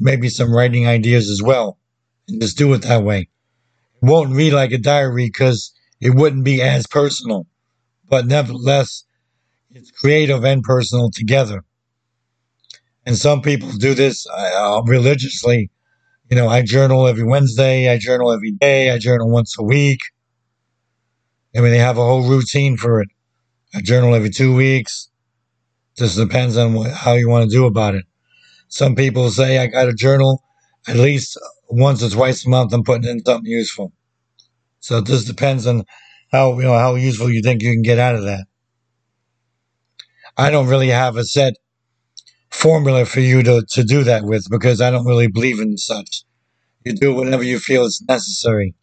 maybe 0.00 0.28
some 0.28 0.54
writing 0.54 0.86
ideas 0.86 1.30
as 1.30 1.42
well, 1.42 1.78
and 2.28 2.40
just 2.40 2.58
do 2.58 2.72
it 2.74 2.82
that 2.82 3.04
way. 3.04 3.28
It 4.02 4.06
won't 4.06 4.34
read 4.34 4.52
like 4.52 4.72
a 4.72 4.78
diary 4.78 5.26
because 5.26 5.72
it 6.00 6.14
wouldn't 6.14 6.44
be 6.44 6.62
as 6.62 6.86
personal, 6.86 7.46
but 8.08 8.26
nevertheless, 8.26 9.04
it's 9.70 9.90
creative 9.90 10.44
and 10.44 10.62
personal 10.62 11.10
together. 11.10 11.64
And 13.06 13.16
some 13.16 13.42
people 13.42 13.70
do 13.72 13.94
this 13.94 14.26
uh, 14.26 14.82
religiously. 14.86 15.70
You 16.30 16.36
know, 16.36 16.48
I 16.48 16.62
journal 16.62 17.06
every 17.06 17.24
Wednesday, 17.24 17.90
I 17.90 17.98
journal 17.98 18.32
every 18.32 18.52
day, 18.52 18.90
I 18.90 18.98
journal 18.98 19.30
once 19.30 19.58
a 19.58 19.62
week. 19.62 20.00
I 21.56 21.60
mean, 21.60 21.70
they 21.70 21.78
have 21.78 21.98
a 21.98 22.04
whole 22.04 22.28
routine 22.28 22.76
for 22.76 23.00
it. 23.00 23.08
I 23.74 23.80
journal 23.80 24.14
every 24.14 24.30
two 24.30 24.54
weeks. 24.54 25.08
Just 25.96 26.16
depends 26.16 26.56
on 26.56 26.74
what, 26.74 26.92
how 26.92 27.14
you 27.14 27.28
want 27.28 27.50
to 27.50 27.56
do 27.56 27.66
about 27.66 27.94
it. 27.94 28.04
Some 28.68 28.94
people 28.94 29.30
say 29.30 29.58
I 29.58 29.66
got 29.66 29.86
to 29.86 29.94
journal 29.94 30.42
at 30.86 30.96
least 30.96 31.38
once 31.68 32.02
or 32.02 32.10
twice 32.10 32.46
a 32.46 32.48
month. 32.48 32.72
I'm 32.72 32.84
putting 32.84 33.10
in 33.10 33.24
something 33.24 33.50
useful. 33.50 33.92
So 34.80 34.98
it 34.98 35.06
just 35.06 35.26
depends 35.26 35.66
on 35.66 35.84
how 36.30 36.56
you 36.58 36.64
know 36.64 36.78
how 36.78 36.94
useful 36.94 37.30
you 37.30 37.42
think 37.42 37.62
you 37.62 37.72
can 37.72 37.82
get 37.82 37.98
out 37.98 38.14
of 38.14 38.24
that. 38.24 38.46
I 40.36 40.50
don't 40.50 40.68
really 40.68 40.88
have 40.88 41.16
a 41.16 41.24
set 41.24 41.54
formula 42.50 43.04
for 43.04 43.20
you 43.20 43.42
to, 43.42 43.64
to 43.70 43.84
do 43.84 44.04
that 44.04 44.24
with 44.24 44.48
because 44.50 44.80
I 44.80 44.90
don't 44.90 45.06
really 45.06 45.26
believe 45.26 45.60
in 45.60 45.76
such. 45.76 46.24
You 46.84 46.92
do 46.92 47.14
whenever 47.14 47.42
you 47.42 47.58
feel 47.58 47.84
it's 47.84 48.02
necessary. 48.02 48.74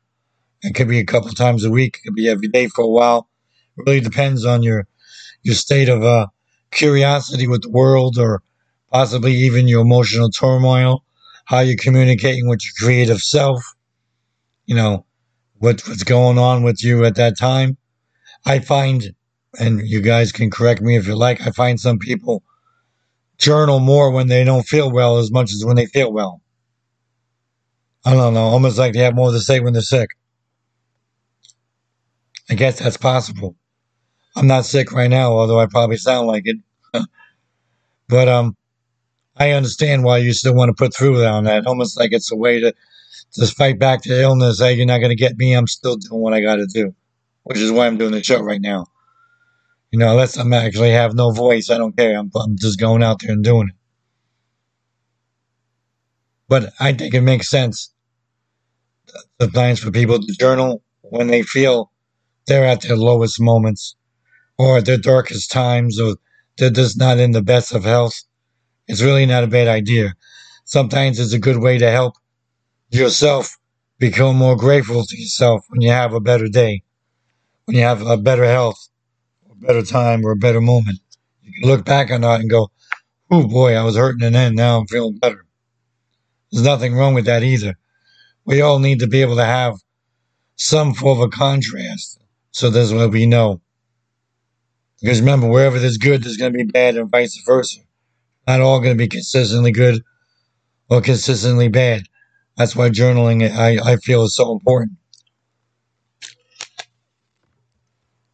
It 0.65 0.73
could 0.73 0.88
be 0.88 0.99
a 0.99 1.06
couple 1.06 1.30
times 1.32 1.63
a 1.63 1.69
week, 1.69 1.97
it 1.97 2.08
could 2.08 2.15
be 2.15 2.28
every 2.28 2.47
day 2.47 2.67
for 2.67 2.84
a 2.84 2.89
while. 2.89 3.30
It 3.78 3.84
really 3.86 4.01
depends 4.01 4.45
on 4.45 4.63
your 4.63 4.88
your 5.43 5.54
state 5.54 5.89
of 5.89 6.04
uh, 6.04 6.28
curiosity 6.71 7.47
with 7.47 7.62
the 7.62 7.69
world 7.69 8.17
or 8.17 8.41
possibly 8.91 9.34
even 9.34 9.67
your 9.67 9.82
emotional 9.82 10.30
turmoil, 10.30 11.04
how 11.45 11.60
you're 11.60 11.78
communicating 11.78 12.47
with 12.47 12.62
your 12.65 12.73
creative 12.80 13.19
self, 13.19 13.63
you 14.65 14.75
know, 14.75 15.06
what, 15.60 15.88
what's 15.88 16.04
going 16.04 16.39
on 16.39 16.63
with 16.63 16.84
you 16.84 17.06
at 17.06 17.15
that 17.15 17.38
time. 17.38 17.78
I 18.43 18.58
find, 18.60 19.13
and 19.60 19.82
you 19.88 20.01
guys 20.01 20.32
can 20.32 20.49
correct 20.49 20.82
me 20.82 20.95
if 20.97 21.08
you 21.08 21.15
like, 21.15 21.41
I 21.45 21.51
find 21.51 21.80
some 21.80 21.99
people 21.99 22.41
journal 23.38 23.80
more 23.80 24.10
when 24.10 24.28
they 24.28 24.43
don't 24.43 24.63
feel 24.63 24.91
well 24.91 25.17
as 25.17 25.32
much 25.32 25.54
as 25.54 25.63
when 25.63 25.75
they 25.75 25.86
feel 25.86 26.12
well. 26.12 26.41
I 28.04 28.13
don't 28.13 28.34
know, 28.34 28.45
almost 28.45 28.80
like 28.80 28.93
they 28.93 28.99
have 28.99 29.15
more 29.15 29.32
to 29.32 29.39
say 29.39 29.60
when 29.60 29.73
they're 29.73 29.82
sick. 29.82 30.10
I 32.50 32.56
guess 32.56 32.80
that's 32.80 32.98
possible. 32.98 33.56
I'm 34.36 34.48
not 34.48 34.66
sick 34.66 34.92
right 34.92 35.10
now, 35.10 35.32
although 35.32 35.60
I 35.60 35.66
probably 35.66 35.98
sound 35.98 36.28
like 36.28 36.44
it. 36.46 36.58
but 38.08 38.28
um, 38.28 38.56
I 39.38 39.52
understand 39.52 40.04
why 40.04 40.18
you 40.18 40.34
still 40.34 40.54
want 40.54 40.70
to 40.70 40.74
put 40.74 40.96
through 40.96 41.24
on 41.26 41.46
that. 41.46 41.66
Almost 41.66 41.98
like 41.98 42.12
it's 42.12 42.32
a 42.32 42.36
way 42.36 42.60
to 42.60 42.74
just 43.34 43.58
fight 43.58 43.80
back 43.80 44.04
the 44.04 44.22
illness. 44.22 44.60
Hey, 44.60 44.74
you're 44.74 44.86
not 44.86 45.00
going 45.00 45.10
to 45.10 45.16
get 45.16 45.38
me. 45.38 45.54
I'm 45.54 45.68
still 45.68 45.96
doing 45.96 46.22
what 46.22 46.34
I 46.34 46.42
got 46.42 46.58
to 46.58 46.68
do, 46.68 46.94
which 47.44 47.58
is 47.58 47.72
why 47.72 47.88
I'm 47.88 47.98
doing 47.98 48.12
the 48.12 48.24
show 48.24 48.42
right 48.42 48.62
now. 48.62 48.88
You 49.92 50.00
know, 50.00 50.12
unless 50.12 50.38
I'm 50.38 50.52
actually 50.54 50.92
have 50.92 51.14
no 51.14 51.32
voice, 51.32 51.70
I 51.70 51.78
don't 51.78 51.96
care. 51.96 52.18
I'm, 52.18 52.30
I'm 52.36 52.58
just 52.58 52.80
going 52.80 53.02
out 53.02 53.22
there 53.22 53.32
and 53.32 53.44
doing 53.44 53.70
it. 53.70 53.76
But 56.48 56.74
I 56.80 56.94
think 56.94 57.14
it 57.14 57.22
makes 57.22 57.50
sense 57.50 57.92
sometimes 59.40 59.80
for 59.80 59.92
people 59.92 60.20
to 60.20 60.34
journal 60.34 60.84
when 61.02 61.28
they 61.28 61.42
feel 61.42 61.92
they're 62.48 62.66
at 62.66 62.82
their 62.82 62.96
lowest 62.96 63.40
moments 63.40 63.96
or 64.58 64.82
their 64.82 64.98
darkest 64.98 65.52
times 65.52 66.00
or 66.00 66.16
they're 66.58 66.70
just 66.70 66.98
not 66.98 67.20
in 67.20 67.32
the 67.32 67.42
best 67.42 67.74
of 67.74 67.84
health. 67.84 68.14
It's 68.88 69.02
really 69.02 69.26
not 69.26 69.44
a 69.44 69.48
bad 69.48 69.68
idea. 69.68 70.14
Sometimes 70.64 71.20
it's 71.20 71.34
a 71.34 71.40
good 71.40 71.58
way 71.58 71.78
to 71.78 71.92
help 71.92 72.16
yourself 72.90 73.58
become 74.00 74.36
more 74.36 74.56
grateful 74.56 75.06
to 75.06 75.18
yourself 75.18 75.66
when 75.70 75.82
you 75.82 75.92
have 75.92 76.14
a 76.14 76.20
better 76.20 76.48
day, 76.48 76.84
when 77.66 77.78
you 77.78 77.84
have 77.84 78.02
a 78.06 78.18
better 78.18 78.46
health, 78.46 78.90
a 79.52 79.56
better 79.56 79.84
time, 79.84 80.26
or 80.26 80.32
a 80.32 80.38
better 80.38 80.62
moment. 80.62 81.00
You 81.42 81.52
can 81.54 81.70
look 81.70 81.86
back 81.86 82.12
on 82.12 82.22
that 82.22 82.42
and 82.42 82.50
go, 82.50 82.72
oh 83.32 83.48
boy, 83.48 83.76
I 83.76 83.84
was 83.84 83.96
hurting 83.96 84.26
and 84.26 84.36
then 84.36 84.56
now 84.56 84.80
I'm 84.80 84.88
feeling 84.88 85.18
better. 85.18 85.46
There's 86.52 86.66
nothing 86.66 86.96
wrong 86.96 87.14
with 87.14 87.26
that 87.26 87.44
either. 87.44 87.76
We 88.46 88.62
all 88.62 88.80
need 88.80 89.00
to 89.00 89.08
be 89.08 89.22
able 89.22 89.36
to 89.38 89.46
have 89.46 89.76
some 90.56 90.94
form 90.94 91.20
of 91.22 91.32
contrast. 91.32 92.20
So 92.56 92.70
that's 92.70 92.94
what 92.94 93.12
we 93.12 93.26
know. 93.26 93.60
Because 95.02 95.20
remember, 95.20 95.46
wherever 95.46 95.78
there's 95.78 95.98
good, 95.98 96.24
there's 96.24 96.38
going 96.38 96.54
to 96.54 96.58
be 96.58 96.63
bad, 96.63 96.96
and 96.96 97.12
vice 97.12 97.38
versa. 97.46 97.82
Not 98.48 98.62
all 98.62 98.80
going 98.80 98.94
to 98.94 98.98
be 98.98 99.10
consistently 99.10 99.74
good 99.74 100.02
or 100.89 101.02
consistently 101.02 101.68
bad. 101.68 102.04
That's 102.56 102.74
why 102.74 102.91
journaling, 102.91 103.52
I, 103.52 103.78
I 103.84 103.98
feel, 103.98 104.24
is 104.24 104.38
so 104.38 104.54
important. 104.54 104.94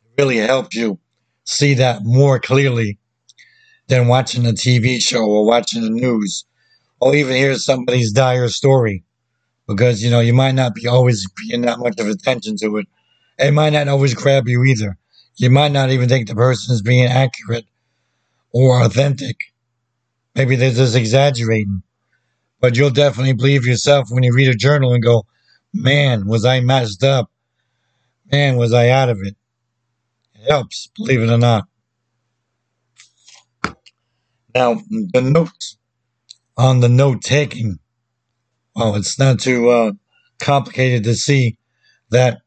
It 0.06 0.20
really 0.20 0.38
helps 0.38 0.76
you 0.76 1.00
see 1.46 1.74
that 1.74 2.04
more 2.04 2.40
clearly 2.40 3.00
than 3.88 4.08
watching 4.08 4.46
a 4.46 4.52
TV 4.52 5.02
show 5.02 5.26
or 5.26 5.48
watching 5.48 5.82
the 5.82 5.90
news 5.90 6.46
or 7.00 7.16
even 7.16 7.36
hear 7.36 7.56
somebody's 7.56 8.12
dire 8.12 8.50
story. 8.50 9.04
Because, 9.68 10.04
you 10.04 10.12
know, 10.12 10.20
you 10.20 10.34
might 10.34 10.54
not 10.54 10.76
be 10.76 10.86
always 10.86 11.28
paying 11.50 11.62
that 11.64 11.80
much 11.80 12.00
of 12.00 12.08
attention 12.08 12.56
to 12.58 12.78
it. 12.78 12.86
It 13.42 13.54
might 13.54 13.72
not 13.74 13.88
always 13.88 14.14
grab 14.14 14.48
you 14.48 14.64
either. 14.64 14.98
You 15.38 15.50
might 15.50 15.72
not 15.72 15.90
even 15.90 16.08
think 16.08 16.28
the 16.28 16.36
person 16.36 16.74
is 16.74 16.84
being 16.84 17.06
accurate 17.06 17.66
or 18.54 18.84
authentic. 18.84 19.38
Maybe 20.36 20.56
they're 20.56 20.72
just 20.72 20.96
exaggerating. 20.96 21.82
But 22.60 22.78
you'll 22.78 22.92
definitely 22.92 23.34
believe 23.34 23.66
yourself 23.66 24.10
when 24.12 24.24
you 24.24 24.34
read 24.34 24.50
a 24.50 24.54
journal 24.54 24.94
and 24.94 25.04
go, 25.04 25.26
man, 25.74 26.28
was 26.28 26.46
I 26.46 26.60
messed 26.60 27.04
up? 27.04 27.32
Man, 28.32 28.58
was 28.58 28.74
I 28.74 28.90
out 28.90 29.10
of 29.10 29.18
it? 29.24 29.36
It 30.36 30.48
helps, 30.48 30.90
believe 30.96 31.22
it 31.22 31.30
or 31.32 31.40
not. 31.40 31.66
Now, 34.54 34.76
the 34.90 35.22
notes 35.22 35.78
on 36.58 36.82
the 36.82 36.90
note 36.90 37.22
taking, 37.22 37.80
well, 38.76 38.96
it's 38.96 39.18
not 39.18 39.40
too 39.40 39.70
uh, 39.70 39.92
complicated 40.40 41.06
to 41.06 41.16
see 41.16 41.58
that 42.12 42.41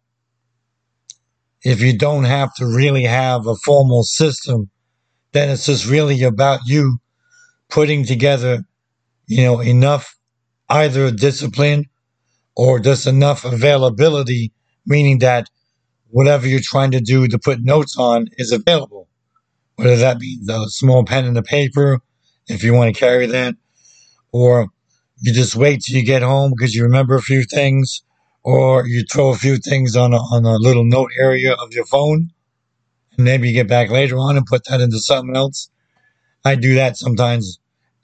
if 1.64 1.80
you 1.80 1.96
don't 1.96 2.24
have 2.24 2.54
to 2.56 2.66
really 2.66 3.04
have 3.04 3.46
a 3.46 3.56
formal 3.64 4.02
system, 4.04 4.70
then 5.32 5.50
it's 5.50 5.66
just 5.66 5.86
really 5.88 6.22
about 6.22 6.60
you 6.66 6.98
putting 7.70 8.04
together 8.04 8.64
you 9.26 9.42
know, 9.42 9.60
enough 9.60 10.16
either 10.68 11.10
discipline 11.10 11.84
or 12.56 12.78
just 12.78 13.06
enough 13.06 13.44
availability, 13.44 14.52
meaning 14.86 15.18
that 15.18 15.48
whatever 16.10 16.46
you're 16.46 16.60
trying 16.62 16.90
to 16.92 17.00
do 17.00 17.26
to 17.26 17.38
put 17.38 17.62
notes 17.62 17.96
on 17.98 18.28
is 18.38 18.52
available. 18.52 19.08
Whether 19.76 19.96
that 19.96 20.20
be 20.20 20.38
the 20.42 20.68
small 20.68 21.04
pen 21.04 21.24
and 21.24 21.36
the 21.36 21.42
paper, 21.42 22.00
if 22.46 22.62
you 22.62 22.72
want 22.72 22.94
to 22.94 22.98
carry 22.98 23.26
that, 23.26 23.54
or 24.30 24.68
you 25.20 25.32
just 25.32 25.56
wait 25.56 25.80
till 25.82 25.96
you 25.96 26.04
get 26.04 26.22
home 26.22 26.52
because 26.56 26.74
you 26.74 26.82
remember 26.84 27.16
a 27.16 27.22
few 27.22 27.44
things, 27.44 28.02
or 28.44 28.86
you 28.86 29.04
throw 29.10 29.30
a 29.30 29.36
few 29.36 29.56
things 29.56 29.96
on 29.96 30.12
a, 30.12 30.18
on 30.18 30.44
a 30.44 30.56
little 30.56 30.84
note 30.84 31.10
area 31.18 31.54
of 31.54 31.72
your 31.72 31.86
phone, 31.86 32.30
and 33.16 33.24
maybe 33.24 33.48
you 33.48 33.54
get 33.54 33.68
back 33.68 33.90
later 33.90 34.18
on 34.18 34.36
and 34.36 34.46
put 34.46 34.64
that 34.66 34.80
into 34.80 34.98
something 34.98 35.34
else. 35.34 35.70
I 36.44 36.54
do 36.56 36.74
that 36.74 36.96
sometimes 36.96 37.58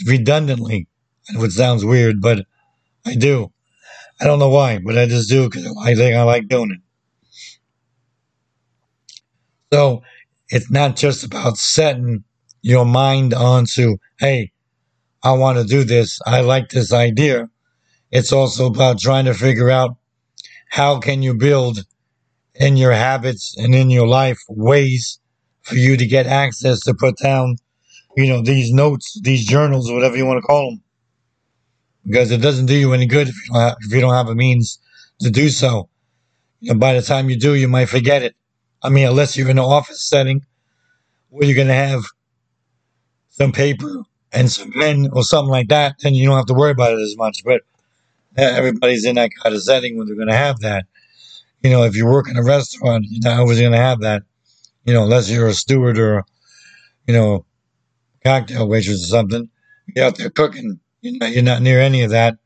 redundantly 0.07 0.89
which 1.35 1.53
sounds 1.53 1.85
weird, 1.85 2.21
but 2.21 2.45
I 3.07 3.15
do. 3.15 3.53
I 4.21 4.25
don't 4.25 4.39
know 4.39 4.51
why, 4.51 4.79
but 4.79 4.99
I 4.99 5.07
just 5.07 5.29
do 5.29 5.49
because 5.49 5.67
I 5.83 5.95
think 5.95 6.17
I 6.17 6.23
like 6.23 6.49
doing 6.49 6.73
it. 6.73 6.81
So 9.73 10.03
it's 10.49 10.71
not 10.71 10.97
just 10.97 11.25
about 11.25 11.57
setting 11.57 12.25
your 12.63 12.85
mind 12.85 13.33
onto, 13.33 13.97
hey, 14.19 14.53
I 15.23 15.33
want 15.33 15.59
to 15.59 15.65
do 15.65 15.85
this. 15.85 16.21
I 16.27 16.41
like 16.41 16.71
this 16.71 16.93
idea. 16.93 17.49
It's 18.11 18.33
also 18.33 18.67
about 18.67 18.99
trying 18.99 19.27
to 19.27 19.35
figure 19.35 19.71
out 19.71 19.97
how 20.71 20.99
can 20.99 21.23
you 21.23 21.35
build 21.35 21.85
in 22.55 22.77
your 22.77 22.93
habits 22.93 23.55
and 23.57 23.75
in 23.75 23.91
your 23.91 24.09
life 24.09 24.39
ways 24.49 25.21
for 25.63 25.77
you 25.77 25.97
to 25.97 26.07
get 26.07 26.27
access 26.27 26.81
to 26.81 26.95
put 26.95 27.17
down, 27.19 27.57
you 28.17 28.27
know, 28.27 28.43
these 28.43 28.73
notes, 28.73 29.21
these 29.23 29.47
journals, 29.47 29.91
whatever 29.91 30.17
you 30.17 30.27
want 30.27 30.39
to 30.39 30.47
call 30.47 30.71
them 30.71 30.83
because 32.05 32.31
it 32.31 32.39
doesn't 32.41 32.67
do 32.67 32.75
you 32.75 32.93
any 32.93 33.07
good 33.07 33.29
if 33.29 33.35
you 33.35 33.53
don't 33.53 33.63
have, 33.63 33.77
if 33.81 33.93
you 33.93 34.01
don't 34.01 34.15
have 34.15 34.29
a 34.29 34.35
means 34.35 34.79
to 35.21 35.31
do 35.31 35.49
so. 35.49 35.89
You 36.61 36.73
know, 36.73 36.79
by 36.79 36.95
the 36.95 37.03
time 37.03 37.31
you 37.31 37.39
do, 37.39 37.55
you 37.55 37.69
might 37.69 37.87
forget 37.87 38.23
it. 38.23 38.35
I 38.83 38.89
mean, 38.89 39.07
unless 39.07 39.37
you're 39.37 39.51
in 39.51 39.59
an 39.59 39.65
office 39.65 40.03
setting 40.03 40.45
where 41.29 41.47
you're 41.47 41.55
going 41.55 41.69
to 41.69 41.75
have 41.75 42.03
some 43.29 43.53
paper 43.53 44.03
and 44.33 44.51
some 44.51 44.73
pen 44.73 45.09
or 45.13 45.23
something 45.23 45.51
like 45.51 45.69
that, 45.69 45.97
then 46.03 46.15
you 46.15 46.27
don't 46.27 46.37
have 46.37 46.47
to 46.47 46.55
worry 46.55 46.71
about 46.71 46.93
it 46.93 47.01
as 47.01 47.17
much. 47.17 47.43
But 47.45 47.63
everybody's 48.37 49.05
in 49.05 49.17
that 49.17 49.31
kind 49.43 49.55
of 49.55 49.63
setting 49.63 49.97
when 49.97 50.07
they're 50.07 50.17
going 50.17 50.29
to 50.29 50.35
have 50.35 50.61
that. 50.61 50.87
You 51.63 51.71
know, 51.71 51.85
if 51.85 51.95
you 51.95 52.07
work 52.07 52.29
in 52.29 52.37
a 52.37 52.43
restaurant, 52.43 53.07
you're 53.09 53.21
not 53.23 53.41
always 53.41 53.61
going 53.61 53.73
to 53.73 53.79
have 53.79 54.01
that. 54.01 54.23
You 54.85 54.95
know, 54.95 55.05
unless 55.05 55.31
you're 55.31 55.49
a 55.49 55.55
steward 55.55 55.99
or, 55.99 56.25
you 57.07 57.15
know, 57.15 57.45
cocktail 58.25 58.69
waitress 58.69 59.05
or 59.05 59.07
something. 59.07 59.49
You're 59.95 60.07
out 60.07 60.17
there 60.17 60.31
cooking. 60.31 60.81
You're 61.01 61.19
not, 61.19 61.33
you're 61.33 61.43
not 61.43 61.63
near 61.63 61.81
any 61.81 62.03
of 62.03 62.11
that. 62.11 62.37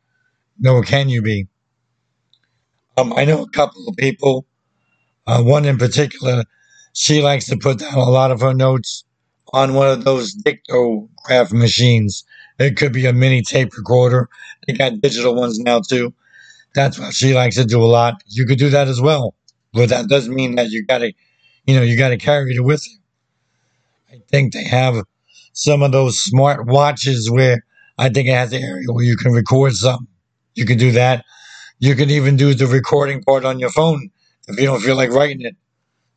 Nor 0.59 0.83
can 0.83 1.09
you 1.09 1.23
be. 1.23 1.47
Um, 2.97 3.13
I 3.17 3.25
know 3.25 3.43
a 3.43 3.51
couple 3.51 3.89
of 3.89 3.97
people. 3.97 4.47
Uh, 5.27 5.43
one 5.43 5.65
in 5.65 5.79
particular, 5.79 6.45
she 6.93 7.23
likes 7.23 7.47
to 7.47 7.57
put 7.57 7.79
down 7.79 7.95
a 7.95 8.11
lot 8.11 8.31
of 8.31 8.41
her 8.41 8.55
notes 8.55 9.05
on 9.53 9.75
one 9.75 9.89
of 9.89 10.05
those 10.05 10.35
dictograph 10.35 11.53
machines. 11.53 12.25
It 12.59 12.77
could 12.77 12.93
be 12.93 13.07
a 13.07 13.13
mini 13.13 13.43
tape 13.43 13.77
recorder. 13.77 14.29
They 14.67 14.75
got 14.75 15.01
digital 15.01 15.35
ones 15.35 15.59
now 15.59 15.81
too. 15.81 16.15
That's 16.75 16.99
what 16.99 17.15
she 17.15 17.35
likes 17.35 17.57
to 17.57 17.65
do 17.65 17.83
a 17.83 17.87
lot. 17.87 18.23
You 18.27 18.47
could 18.47 18.59
do 18.59 18.71
that 18.71 18.89
as 18.89 19.01
well, 19.01 19.35
but 19.73 19.89
that 19.91 20.09
doesn't 20.09 20.35
mean 20.35 20.57
that 20.57 20.71
you 20.71 20.85
got 20.85 20.99
to, 20.99 21.13
you 21.67 21.77
know, 21.77 21.83
you 21.83 21.97
got 21.97 22.11
to 22.11 22.17
carry 22.17 22.55
it 22.55 22.65
with 22.65 22.87
you. 22.87 22.99
I 24.11 24.23
think 24.31 24.53
they 24.53 24.65
have 24.65 25.03
some 25.53 25.83
of 25.83 25.93
those 25.93 26.21
smart 26.21 26.67
watches 26.67 27.31
where 27.31 27.65
I 27.99 28.09
think 28.09 28.29
it 28.29 28.35
has 28.35 28.53
an 28.53 28.63
area 28.63 28.87
where 28.89 29.05
you 29.05 29.17
can 29.17 29.33
record 29.33 29.75
something. 29.75 30.09
You 30.55 30.67
can 30.67 30.79
do 30.79 30.93
that. 30.93 31.25
You 31.79 31.95
can 31.95 32.11
even 32.11 32.37
do 32.37 32.55
the 32.55 32.67
recording 32.67 33.23
part 33.23 33.45
on 33.45 33.59
your 33.59 33.71
phone 33.71 34.11
if 34.49 34.59
you 34.59 34.67
don't 34.67 34.81
feel 34.81 34.97
like 34.97 35.11
writing 35.11 35.43
it. 35.43 35.57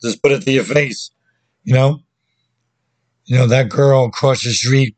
Just 0.01 0.21
put 0.21 0.31
it 0.31 0.43
to 0.43 0.51
your 0.51 0.63
face, 0.63 1.11
you 1.63 1.73
know? 1.73 1.99
You 3.25 3.37
know, 3.37 3.47
that 3.47 3.69
girl 3.69 4.05
across 4.05 4.43
the 4.43 4.51
street, 4.51 4.96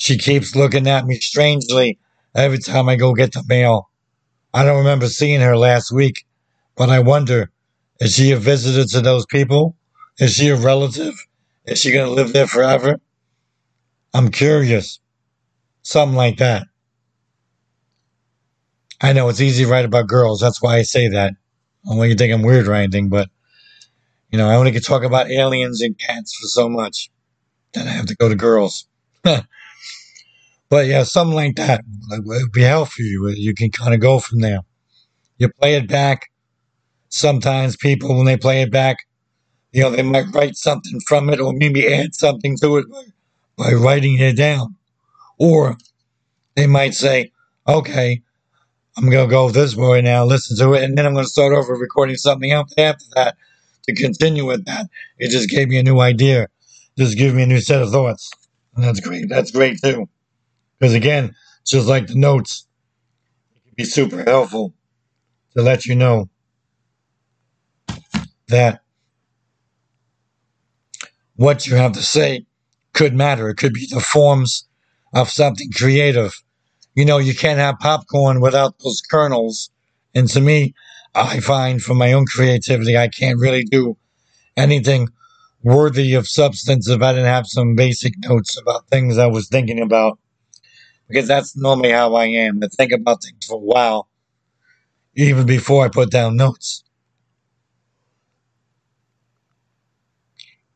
she 0.00 0.16
keeps 0.16 0.56
looking 0.56 0.86
at 0.86 1.06
me 1.06 1.16
strangely 1.16 1.98
every 2.34 2.58
time 2.58 2.88
I 2.88 2.96
go 2.96 3.12
get 3.12 3.32
the 3.32 3.44
mail. 3.46 3.90
I 4.54 4.64
don't 4.64 4.78
remember 4.78 5.08
seeing 5.08 5.42
her 5.42 5.58
last 5.58 5.92
week, 5.92 6.24
but 6.74 6.88
I 6.88 7.00
wonder, 7.00 7.50
is 8.00 8.14
she 8.14 8.32
a 8.32 8.38
visitor 8.38 8.88
to 8.88 9.02
those 9.02 9.26
people? 9.26 9.76
Is 10.18 10.32
she 10.32 10.48
a 10.48 10.56
relative? 10.56 11.12
Is 11.66 11.80
she 11.80 11.92
going 11.92 12.08
to 12.08 12.14
live 12.14 12.32
there 12.32 12.46
forever? 12.46 12.98
I'm 14.14 14.30
curious. 14.30 15.00
Something 15.82 16.16
like 16.16 16.38
that. 16.38 16.66
I 19.02 19.12
know 19.12 19.28
it's 19.28 19.42
easy 19.42 19.64
to 19.64 19.70
write 19.70 19.84
about 19.84 20.06
girls. 20.06 20.40
That's 20.40 20.62
why 20.62 20.76
I 20.76 20.82
say 20.82 21.08
that. 21.08 21.34
I 21.84 21.88
don't 21.90 21.98
want 21.98 22.08
you 22.08 22.14
to 22.14 22.18
think 22.18 22.32
I'm 22.32 22.42
weird 22.42 22.66
or 22.66 22.72
anything, 22.72 23.10
but 23.10 23.28
you 24.30 24.38
know, 24.38 24.48
I 24.48 24.54
only 24.54 24.72
can 24.72 24.80
talk 24.80 25.02
about 25.02 25.30
aliens 25.30 25.82
and 25.82 25.98
cats 25.98 26.34
for 26.34 26.46
so 26.46 26.70
much. 26.70 27.10
Then 27.74 27.86
I 27.86 27.90
have 27.90 28.06
to 28.06 28.16
go 28.16 28.30
to 28.30 28.34
girls. 28.34 28.86
but 30.70 30.86
yeah, 30.86 31.02
something 31.02 31.34
like 31.34 31.56
that 31.56 31.82
would 32.10 32.52
be 32.52 32.62
helpful 32.62 33.04
you. 33.04 33.28
You 33.30 33.54
can 33.54 33.70
kind 33.70 33.92
of 33.92 34.00
go 34.00 34.20
from 34.20 34.40
there. 34.40 34.60
You 35.38 35.48
play 35.48 35.74
it 35.74 35.88
back. 35.88 36.30
Sometimes 37.08 37.76
people, 37.76 38.16
when 38.16 38.26
they 38.26 38.36
play 38.36 38.62
it 38.62 38.70
back, 38.70 38.98
you 39.72 39.82
know, 39.82 39.90
they 39.90 40.02
might 40.02 40.32
write 40.32 40.56
something 40.56 41.00
from 41.06 41.28
it 41.30 41.40
or 41.40 41.52
maybe 41.52 41.92
add 41.92 42.14
something 42.14 42.56
to 42.58 42.78
it 42.78 42.86
by, 42.90 43.02
by 43.56 43.72
writing 43.72 44.18
it 44.18 44.36
down. 44.36 44.76
Or 45.38 45.76
they 46.54 46.66
might 46.66 46.94
say, 46.94 47.32
okay, 47.66 48.22
I'm 48.96 49.10
going 49.10 49.28
to 49.28 49.30
go 49.30 49.50
this 49.50 49.74
way 49.74 50.02
now, 50.02 50.24
listen 50.24 50.56
to 50.58 50.74
it, 50.74 50.84
and 50.84 50.96
then 50.96 51.06
I'm 51.06 51.14
going 51.14 51.24
to 51.24 51.30
start 51.30 51.52
over 51.52 51.74
recording 51.74 52.16
something 52.16 52.50
else 52.50 52.72
after 52.78 53.04
that 53.14 53.36
to 53.88 53.94
continue 53.94 54.44
with 54.46 54.66
that. 54.66 54.86
It 55.18 55.30
just 55.30 55.48
gave 55.48 55.68
me 55.68 55.78
a 55.78 55.82
new 55.82 56.00
idea, 56.00 56.48
just 56.98 57.16
gave 57.16 57.34
me 57.34 57.42
a 57.44 57.46
new 57.46 57.60
set 57.60 57.82
of 57.82 57.90
thoughts. 57.90 58.30
And 58.74 58.84
that's 58.84 59.00
great. 59.00 59.28
That's 59.28 59.50
great 59.50 59.78
too. 59.82 60.08
Because 60.80 60.94
again, 60.94 61.36
just 61.66 61.86
like 61.86 62.08
the 62.08 62.16
notes, 62.16 62.66
it 63.54 63.62
can 63.64 63.74
be 63.76 63.84
super 63.84 64.24
helpful 64.24 64.74
to 65.56 65.62
let 65.62 65.86
you 65.86 65.94
know 65.94 66.28
that 68.48 68.82
what 71.36 71.66
you 71.66 71.76
have 71.76 71.92
to 71.92 72.02
say 72.02 72.46
could 72.94 73.14
matter. 73.14 73.48
It 73.50 73.56
could 73.58 73.74
be 73.74 73.86
the 73.88 74.00
forms 74.00 74.66
of 75.14 75.30
something 75.30 75.70
creative 75.70 76.34
you 77.00 77.06
know, 77.06 77.16
you 77.16 77.34
can't 77.34 77.58
have 77.58 77.78
popcorn 77.78 78.42
without 78.42 78.78
those 78.84 79.00
kernels. 79.00 79.70
And 80.14 80.28
to 80.30 80.40
me, 80.40 80.74
I 81.14 81.40
find 81.40 81.82
from 81.82 81.96
my 81.96 82.12
own 82.12 82.26
creativity, 82.26 82.94
I 82.96 83.08
can't 83.08 83.40
really 83.40 83.64
do 83.64 83.96
anything 84.56 85.08
worthy 85.62 86.14
of 86.14 86.28
substance 86.28 86.90
if 86.90 87.02
I 87.02 87.12
didn't 87.12 87.26
have 87.26 87.46
some 87.46 87.74
basic 87.74 88.14
notes 88.18 88.60
about 88.60 88.88
things 88.88 89.16
I 89.18 89.28
was 89.28 89.48
thinking 89.48 89.80
about. 89.80 90.19
Because 91.10 91.28
that's 91.28 91.56
normally 91.56 91.92
how 91.92 92.16
I 92.16 92.26
am. 92.26 92.62
I 92.64 92.68
think 92.68 92.92
about 92.92 93.24
things 93.24 93.46
for 93.46 93.56
a 93.56 93.58
while, 93.60 94.08
even 95.16 95.46
before 95.46 95.84
I 95.84 95.88
put 95.88 96.10
down 96.10 96.36
notes. 96.36 96.84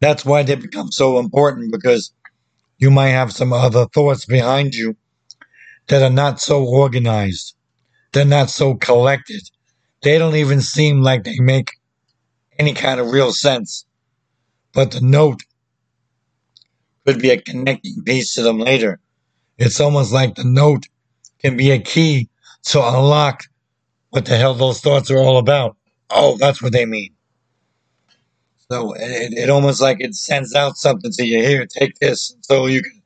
That's 0.00 0.24
why 0.24 0.44
they 0.44 0.56
become 0.56 0.92
so 0.92 1.18
important 1.18 1.72
because 1.72 2.12
you 2.78 2.90
might 2.90 3.10
have 3.10 3.32
some 3.32 3.52
other 3.52 3.86
thoughts 3.86 4.26
behind 4.26 4.74
you 4.74 4.96
that 5.88 6.02
are 6.02 6.10
not 6.14 6.40
so 6.40 6.64
organized. 6.64 7.54
They're 8.12 8.24
not 8.24 8.50
so 8.50 8.74
collected. 8.76 9.42
They 10.02 10.18
don't 10.18 10.36
even 10.36 10.60
seem 10.60 11.02
like 11.02 11.24
they 11.24 11.38
make 11.40 11.72
any 12.58 12.74
kind 12.74 13.00
of 13.00 13.12
real 13.12 13.32
sense. 13.32 13.86
But 14.74 14.92
the 14.92 15.00
note 15.02 15.40
could 17.06 17.20
be 17.20 17.30
a 17.30 17.40
connecting 17.40 18.02
piece 18.04 18.34
to 18.34 18.42
them 18.42 18.58
later. 18.60 19.00
It's 19.58 19.80
almost 19.80 20.12
like 20.12 20.34
the 20.34 20.44
note 20.44 20.88
can 21.40 21.56
be 21.56 21.70
a 21.70 21.78
key 21.78 22.28
to 22.64 22.78
unlock 22.80 23.44
what 24.10 24.24
the 24.26 24.36
hell 24.36 24.54
those 24.54 24.80
thoughts 24.80 25.10
are 25.10 25.18
all 25.18 25.38
about. 25.38 25.76
Oh, 26.10 26.36
that's 26.38 26.62
what 26.62 26.72
they 26.72 26.86
mean. 26.86 27.14
So 28.70 28.92
it, 28.94 29.32
it 29.34 29.50
almost 29.50 29.80
like 29.80 29.98
it 30.00 30.14
sends 30.14 30.54
out 30.54 30.76
something 30.76 31.10
to 31.12 31.24
you. 31.24 31.38
Here, 31.38 31.66
take 31.66 31.98
this, 31.98 32.34
so 32.40 32.66
you 32.66 32.82
can 32.82 33.02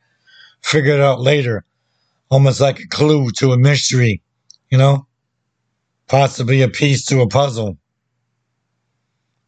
figure 0.62 0.94
it 0.94 1.00
out 1.00 1.20
later 1.20 1.64
almost 2.30 2.60
like 2.60 2.80
a 2.80 2.86
clue 2.88 3.30
to 3.32 3.52
a 3.52 3.58
mystery, 3.58 4.22
you 4.70 4.78
know? 4.78 5.06
Possibly 6.06 6.62
a 6.62 6.68
piece 6.68 7.04
to 7.06 7.20
a 7.20 7.28
puzzle. 7.28 7.78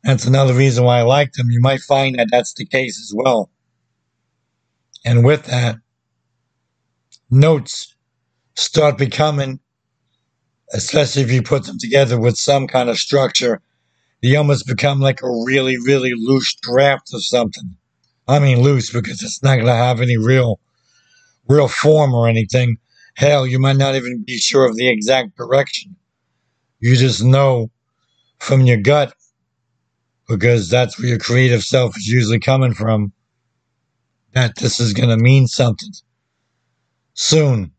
That's 0.03 0.27
another 0.27 0.55
reason 0.55 0.85
why 0.85 0.99
I 0.99 1.03
like 1.03 1.33
them. 1.33 1.51
You 1.51 1.61
might 1.61 1.81
find 1.81 2.19
that 2.19 2.29
that's 2.31 2.55
the 2.55 2.67
case 2.67 2.99
as 2.99 3.13
well. 3.15 3.51
And 5.05 5.25
with 5.25 5.45
that, 5.45 5.77
notes 7.31 7.95
start 8.55 8.99
becoming, 8.99 9.61
especially 10.73 11.23
if 11.23 11.31
you 11.31 11.43
put 11.43 11.65
them 11.65 11.79
together 11.79 12.19
with 12.19 12.37
some 12.37 12.67
kind 12.67 12.89
of 12.89 12.99
structure, 12.99 13.61
they 14.23 14.37
almost 14.37 14.67
become 14.67 15.01
like 15.01 15.23
a 15.23 15.31
really, 15.45 15.77
really 15.79 16.13
loose 16.15 16.55
draft 16.63 17.15
of 17.15 17.25
something. 17.25 17.77
I 18.29 18.39
mean, 18.39 18.61
loose 18.61 18.93
because 18.93 19.23
it's 19.23 19.43
not 19.43 19.57
going 19.57 19.67
to 19.67 19.75
have 19.75 20.01
any 20.01 20.17
real 20.17 20.61
real 21.49 21.69
form 21.69 22.15
or 22.15 22.29
anything. 22.29 22.79
Hell, 23.17 23.47
you 23.47 23.59
might 23.59 23.77
not 23.77 23.97
even 23.97 24.23
be 24.25 24.39
sure 24.39 24.69
of 24.69 24.77
the 24.77 24.89
exact 24.89 25.37
direction. 25.37 25.97
You 26.79 26.95
just 26.95 27.25
know 27.25 27.71
from 28.39 28.63
your 28.63 28.77
gut, 28.77 29.13
because 30.29 30.69
that's 30.69 30.99
where 30.99 31.09
your 31.09 31.19
creative 31.19 31.63
self 31.63 31.97
is 31.97 32.07
usually 32.07 32.39
coming 32.39 32.73
from, 32.73 33.13
that 34.33 34.57
this 34.57 34.79
is 34.79 34.93
going 34.93 35.09
to 35.09 35.17
mean 35.17 35.49
something 35.49 35.91
soon. 37.21 37.73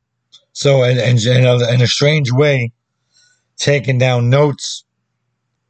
So, 0.54 0.84
in, 0.84 0.98
in, 0.98 1.18
in 1.28 1.82
a 1.82 1.88
strange 1.88 2.32
way, 2.32 2.72
taking 3.58 3.98
down 3.98 4.30
notes 4.30 4.84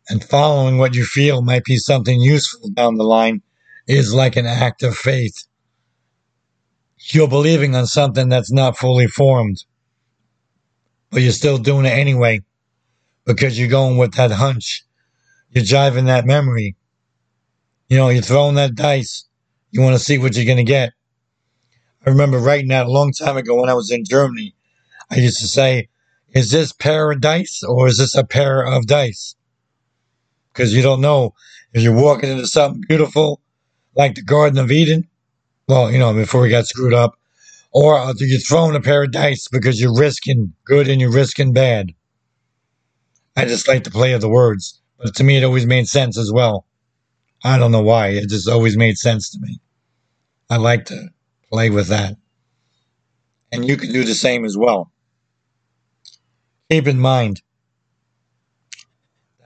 and 0.10 0.24
following 0.24 0.78
what 0.78 0.96
you 0.96 1.06
feel 1.06 1.42
might 1.42 1.64
be 1.64 1.78
something 1.78 2.20
useful 2.20 2.70
down 2.70 2.96
the 2.96 3.04
line 3.04 3.42
is 3.88 4.14
like 4.14 4.36
an 4.36 4.46
act 4.46 4.84
of 4.84 4.96
faith 4.96 5.46
you're 7.10 7.28
believing 7.28 7.76
on 7.76 7.88
something 7.88 8.30
that's 8.30 8.52
not 8.52 8.78
fully 8.78 9.08
formed, 9.08 9.64
but 11.10 11.22
you're 11.22 11.32
still 11.32 11.58
doing 11.58 11.86
it 11.86 11.90
anyway 11.90 12.42
because 13.26 13.58
you're 13.58 13.68
going 13.68 13.98
with 13.98 14.14
that 14.14 14.32
hunch. 14.32 14.86
You're 15.50 15.66
driving 15.66 16.06
that 16.06 16.26
memory. 16.26 16.76
You 17.90 17.98
know, 17.98 18.10
you're 18.10 18.22
throwing 18.22 18.56
that 18.56 18.76
dice. 18.76 19.26
You 19.72 19.82
want 19.82 19.98
to 19.98 20.04
see 20.04 20.18
what 20.18 20.36
you're 20.36 20.46
going 20.46 20.58
to 20.58 20.64
get. 20.64 20.94
I 22.06 22.10
remember 22.10 22.40
writing 22.40 22.70
that 22.70 22.88
a 22.88 22.92
long 22.92 23.12
time 23.12 23.38
ago 23.38 23.60
when 23.60 23.70
I 23.70 23.74
was 23.74 23.92
in 23.92 24.06
Germany. 24.06 24.56
I 25.10 25.16
used 25.16 25.40
to 25.40 25.48
say, 25.48 25.90
is 26.30 26.52
this 26.52 26.72
paradise 26.72 27.62
or 27.64 27.88
is 27.88 27.98
this 27.98 28.16
a 28.16 28.24
pair 28.24 28.62
of 28.62 28.88
dice? 28.88 29.36
Because 30.54 30.74
you 30.74 30.82
don't 30.82 31.02
know 31.02 31.34
if 31.74 31.84
you're 31.84 31.96
walking 31.96 32.30
into 32.30 32.48
something 32.48 32.84
beautiful 32.88 33.42
like 33.96 34.16
the 34.16 34.24
Garden 34.24 34.58
of 34.58 34.72
Eden 34.72 35.08
well, 35.72 35.90
you 35.90 36.00
know, 36.00 36.14
before 36.14 36.42
we 36.42 36.50
got 36.50 36.68
screwed 36.68 36.94
up, 36.94 37.18
or 37.72 37.98
uh, 37.98 38.14
you're 38.18 38.42
throwing 38.42 38.76
a 38.76 38.82
pair 38.82 39.04
of 39.04 39.12
dice 39.14 39.48
because 39.48 39.80
you're 39.80 39.98
risking 39.98 40.54
good 40.66 40.90
and 40.90 41.00
you're 41.00 41.14
risking 41.14 41.54
bad. 41.54 41.94
I 43.38 43.46
just 43.46 43.70
like 43.70 43.86
the 43.86 43.92
play 43.92 44.12
of 44.12 44.20
the 44.20 44.28
words, 44.28 44.82
but 44.98 45.16
to 45.16 45.24
me, 45.24 45.38
it 45.38 45.46
always 45.46 45.66
made 45.66 45.88
sense 45.88 46.18
as 46.18 46.30
well. 46.30 46.66
I 47.46 47.58
don't 47.58 47.72
know 47.72 47.82
why. 47.82 48.10
It 48.10 48.28
just 48.28 48.50
always 48.50 48.76
made 48.76 48.98
sense 48.98 49.30
to 49.32 49.40
me. 49.40 49.62
I 50.50 50.58
like 50.58 50.84
to 50.88 51.08
play 51.52 51.70
with 51.70 51.88
that. 51.88 52.16
And 53.52 53.68
you 53.68 53.78
can 53.78 53.92
do 53.92 54.04
the 54.04 54.16
same 54.16 54.46
as 54.46 54.58
well. 54.58 54.92
Keep 56.70 56.88
in 56.88 57.00
mind 57.00 57.42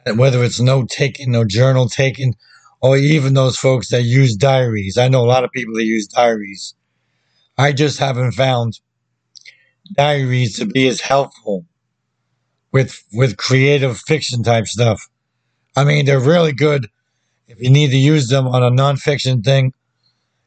that 0.05 0.15
whether 0.15 0.43
it's 0.43 0.59
note 0.59 0.89
taking 0.89 1.35
or 1.35 1.45
journal 1.45 1.89
taking 1.89 2.35
or 2.81 2.97
even 2.97 3.33
those 3.33 3.57
folks 3.57 3.89
that 3.89 4.03
use 4.03 4.35
diaries. 4.35 4.97
I 4.97 5.07
know 5.07 5.23
a 5.23 5.25
lot 5.25 5.43
of 5.43 5.51
people 5.51 5.73
that 5.75 5.85
use 5.85 6.07
diaries. 6.07 6.75
I 7.57 7.71
just 7.71 7.99
haven't 7.99 8.33
found 8.33 8.79
diaries 9.93 10.57
to 10.59 10.65
be 10.65 10.87
as 10.87 11.01
helpful 11.01 11.65
with 12.71 13.03
with 13.13 13.37
creative 13.37 13.97
fiction 13.97 14.43
type 14.43 14.67
stuff. 14.67 15.07
I 15.75 15.83
mean, 15.83 16.05
they're 16.05 16.19
really 16.19 16.53
good 16.53 16.87
if 17.47 17.59
you 17.59 17.69
need 17.69 17.91
to 17.91 17.97
use 17.97 18.27
them 18.27 18.47
on 18.47 18.61
a 18.61 18.71
nonfiction 18.71 19.43
thing. 19.43 19.73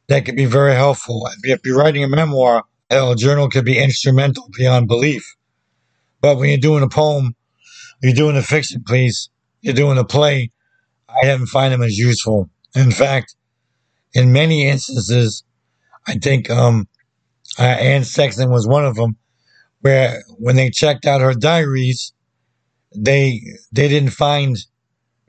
That 0.08 0.24
could 0.24 0.36
be 0.36 0.46
very 0.46 0.74
helpful. 0.74 1.28
If 1.42 1.60
you're 1.64 1.78
writing 1.78 2.02
a 2.02 2.08
memoir, 2.08 2.64
a 2.90 3.14
journal 3.14 3.50
could 3.50 3.66
be 3.66 3.78
instrumental 3.78 4.48
beyond 4.56 4.88
belief. 4.88 5.36
But 6.20 6.38
when 6.38 6.48
you're 6.48 6.58
doing 6.58 6.82
a 6.82 6.88
poem, 6.88 7.36
you're 8.02 8.14
doing 8.14 8.36
a 8.36 8.42
fiction 8.42 8.82
piece, 8.84 9.28
you're 9.60 9.74
doing 9.74 9.98
a 9.98 10.04
play, 10.04 10.50
I 11.08 11.26
haven't 11.26 11.46
find 11.46 11.72
them 11.72 11.82
as 11.82 11.98
useful. 11.98 12.48
In 12.74 12.90
fact, 12.90 13.34
in 14.14 14.32
many 14.32 14.66
instances, 14.66 15.44
I 16.06 16.14
think 16.14 16.48
um, 16.48 16.88
Anne 17.58 18.04
Sexton 18.04 18.50
was 18.50 18.66
one 18.66 18.86
of 18.86 18.96
them, 18.96 19.16
where 19.80 20.22
when 20.38 20.56
they 20.56 20.70
checked 20.70 21.06
out 21.06 21.20
her 21.20 21.34
diaries, 21.34 22.12
they 22.96 23.42
they 23.72 23.88
didn't 23.88 24.10
find 24.10 24.56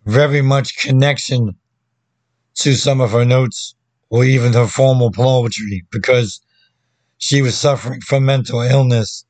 very 0.06 0.42
much 0.42 0.78
connection 0.78 1.56
to 2.56 2.76
some 2.76 3.02
of 3.02 3.12
her 3.12 3.26
notes 3.26 3.76
or 4.10 4.24
even 4.24 4.54
her 4.54 4.67
formal 4.67 5.12
poetry 5.12 5.86
because 5.91 6.41
she 7.17 7.41
was 7.41 7.58
suffering 7.58 8.02
from 8.02 8.26
mental 8.26 8.62
illness 8.62 9.26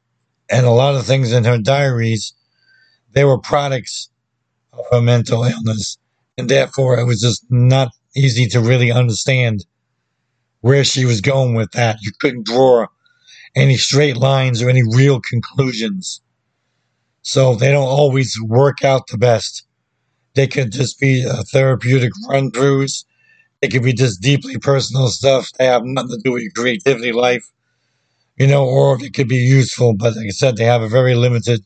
and 0.49 0.65
a 0.65 0.71
lot 0.71 0.95
of 0.95 1.05
things 1.05 1.31
in 1.31 1.43
her 1.43 1.57
diaries 1.57 2.33
they 3.13 3.23
were 3.23 3.39
products 3.39 4.09
of 4.73 4.85
her 4.91 5.01
mental 5.01 5.43
illness. 5.43 5.97
And 6.37 6.49
therefore 6.49 6.99
it 6.99 7.05
was 7.05 7.21
just 7.21 7.45
not 7.49 7.89
easy 8.15 8.47
to 8.47 8.59
really 8.59 8.91
understand 8.91 9.65
where 10.61 10.83
she 10.83 11.05
was 11.05 11.21
going 11.21 11.55
with 11.55 11.71
that. 11.71 11.97
You 12.01 12.11
couldn't 12.19 12.45
draw 12.45 12.87
any 13.55 13.77
straight 13.77 14.17
lines 14.17 14.61
or 14.61 14.69
any 14.69 14.83
real 14.83 15.19
conclusions. 15.19 16.21
So 17.21 17.55
they 17.55 17.71
don't 17.71 17.87
always 17.87 18.37
work 18.41 18.83
out 18.83 19.07
the 19.07 19.17
best. 19.17 19.65
They 20.35 20.47
could 20.47 20.71
just 20.71 20.99
be 20.99 21.25
therapeutic 21.51 22.11
run 22.29 22.51
throughs 22.51 23.03
it 23.61 23.69
could 23.69 23.83
be 23.83 23.93
just 23.93 24.21
deeply 24.21 24.57
personal 24.57 25.07
stuff 25.09 25.49
they 25.57 25.65
have 25.65 25.83
nothing 25.83 26.11
to 26.11 26.21
do 26.23 26.31
with 26.31 26.43
your 26.43 26.51
creativity 26.53 27.11
life 27.11 27.45
you 28.39 28.47
know, 28.47 28.65
or 28.65 28.97
it 29.03 29.13
could 29.13 29.27
be 29.27 29.35
useful. 29.35 29.93
But 29.93 30.15
like 30.15 30.27
I 30.27 30.29
said, 30.29 30.55
they 30.55 30.63
have 30.63 30.81
a 30.81 30.87
very 30.87 31.13
limited 31.13 31.61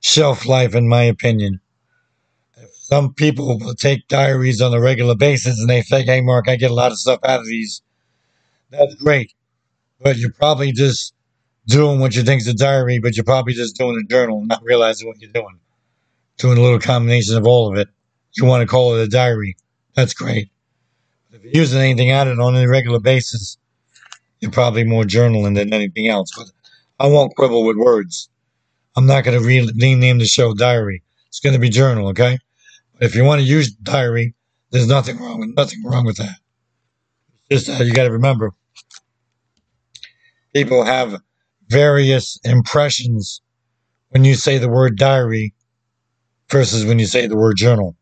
shelf 0.00 0.46
life, 0.46 0.74
in 0.74 0.88
my 0.88 1.02
opinion. 1.02 1.60
If 2.56 2.70
some 2.74 3.12
people 3.12 3.58
will 3.58 3.74
take 3.74 4.08
diaries 4.08 4.62
on 4.62 4.72
a 4.72 4.80
regular 4.80 5.14
basis 5.14 5.60
and 5.60 5.68
they 5.68 5.82
think, 5.82 6.06
hey, 6.06 6.22
Mark, 6.22 6.48
I 6.48 6.56
get 6.56 6.70
a 6.70 6.74
lot 6.74 6.92
of 6.92 6.98
stuff 6.98 7.20
out 7.24 7.40
of 7.40 7.46
these, 7.46 7.82
that's 8.70 8.94
great. 8.94 9.34
But 10.00 10.16
you're 10.16 10.32
probably 10.32 10.72
just 10.72 11.14
doing 11.66 12.00
what 12.00 12.16
you 12.16 12.22
think 12.22 12.40
is 12.40 12.48
a 12.48 12.54
diary, 12.54 12.98
but 12.98 13.16
you're 13.16 13.24
probably 13.24 13.52
just 13.52 13.76
doing 13.76 14.02
a 14.02 14.08
journal, 14.08 14.42
not 14.46 14.62
realizing 14.64 15.08
what 15.08 15.20
you're 15.20 15.30
doing. 15.30 15.60
Doing 16.38 16.56
a 16.56 16.62
little 16.62 16.78
combination 16.78 17.36
of 17.36 17.46
all 17.46 17.70
of 17.70 17.78
it. 17.78 17.88
You 18.36 18.46
want 18.46 18.62
to 18.62 18.66
call 18.66 18.94
it 18.94 19.02
a 19.02 19.08
diary. 19.08 19.56
That's 19.94 20.14
great. 20.14 20.50
If 21.38 21.44
you're 21.44 21.62
using 21.62 21.80
anything 21.80 22.10
of 22.10 22.26
it 22.26 22.40
on 22.40 22.56
a 22.56 22.66
regular 22.66 22.98
basis, 22.98 23.58
you're 24.40 24.50
probably 24.50 24.82
more 24.82 25.04
journaling 25.04 25.54
than 25.54 25.72
anything 25.72 26.08
else. 26.08 26.30
But 26.36 26.46
I 26.98 27.06
won't 27.06 27.36
quibble 27.36 27.64
with 27.64 27.76
words. 27.76 28.28
I'm 28.96 29.06
not 29.06 29.22
going 29.22 29.40
to 29.40 29.46
rename 29.46 30.18
the 30.18 30.26
show 30.26 30.52
Diary. 30.52 31.04
It's 31.28 31.38
going 31.38 31.52
to 31.52 31.60
be 31.60 31.68
Journal, 31.68 32.08
okay? 32.08 32.38
But 32.94 33.04
if 33.04 33.14
you 33.14 33.22
want 33.22 33.40
to 33.40 33.46
use 33.46 33.70
Diary, 33.70 34.34
there's 34.72 34.88
nothing 34.88 35.18
wrong 35.18 35.38
with 35.38 35.54
nothing 35.56 35.84
wrong 35.84 36.04
with 36.04 36.16
that. 36.16 36.36
Just 37.50 37.68
uh, 37.68 37.84
you 37.84 37.94
got 37.94 38.04
to 38.04 38.10
remember, 38.10 38.52
people 40.52 40.82
have 40.82 41.20
various 41.68 42.38
impressions 42.44 43.40
when 44.08 44.24
you 44.24 44.34
say 44.34 44.58
the 44.58 44.68
word 44.68 44.98
diary 44.98 45.54
versus 46.50 46.84
when 46.84 46.98
you 46.98 47.06
say 47.06 47.28
the 47.28 47.36
word 47.36 47.56
journal. 47.56 47.96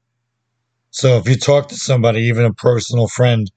So 0.97 1.19
if 1.19 1.29
you 1.29 1.37
talk 1.37 1.69
to 1.69 1.75
somebody, 1.75 2.21
even 2.23 2.47
a 2.47 2.55
personal 2.55 3.07
friend, 3.07 3.51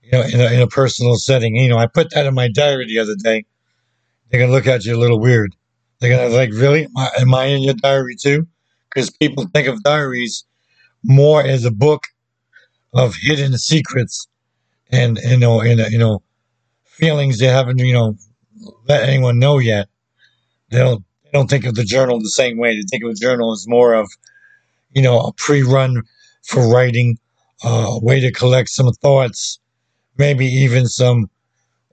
you 0.00 0.12
know, 0.12 0.22
in 0.22 0.40
a, 0.40 0.44
in 0.54 0.60
a 0.60 0.68
personal 0.68 1.16
setting. 1.16 1.56
You 1.56 1.68
know, 1.68 1.76
I 1.76 1.88
put 1.88 2.10
that 2.10 2.24
in 2.24 2.34
my 2.34 2.48
diary 2.48 2.86
the 2.86 3.00
other 3.00 3.16
day. 3.16 3.44
They're 4.30 4.38
gonna 4.38 4.52
look 4.52 4.68
at 4.68 4.84
you 4.84 4.94
a 4.94 4.96
little 4.96 5.18
weird. 5.18 5.56
They're 5.98 6.16
gonna 6.16 6.32
like, 6.32 6.52
really? 6.52 6.86
Am 7.18 7.34
I, 7.34 7.46
in 7.46 7.64
your 7.64 7.74
diary 7.74 8.14
too? 8.14 8.46
Because 8.88 9.10
people 9.10 9.48
think 9.52 9.66
of 9.66 9.82
diaries 9.82 10.44
more 11.02 11.42
as 11.42 11.64
a 11.64 11.72
book 11.72 12.04
of 12.94 13.16
hidden 13.20 13.58
secrets 13.58 14.28
and 14.92 15.18
you 15.24 15.38
know, 15.38 15.64
you 15.64 15.98
know, 15.98 16.22
feelings 16.84 17.40
they 17.40 17.46
haven't 17.46 17.78
you 17.80 17.92
know 17.92 18.14
let 18.88 19.02
anyone 19.08 19.40
know 19.40 19.58
yet. 19.58 19.88
They 20.70 20.78
don't 20.78 21.02
they 21.24 21.30
don't 21.32 21.50
think 21.50 21.64
of 21.64 21.74
the 21.74 21.82
journal 21.82 22.20
the 22.20 22.28
same 22.28 22.56
way. 22.56 22.76
They 22.76 22.84
think 22.88 23.02
of 23.02 23.10
a 23.10 23.14
journal 23.14 23.50
as 23.50 23.66
more 23.66 23.94
of 23.94 24.08
you 24.92 25.02
know 25.02 25.18
a 25.18 25.32
pre-run 25.32 26.04
for 26.46 26.72
writing, 26.72 27.18
uh, 27.64 27.86
a 27.88 28.04
way 28.04 28.20
to 28.20 28.32
collect 28.32 28.68
some 28.68 28.92
thoughts 29.02 29.58
maybe 30.18 30.46
even 30.46 30.86
some 30.86 31.30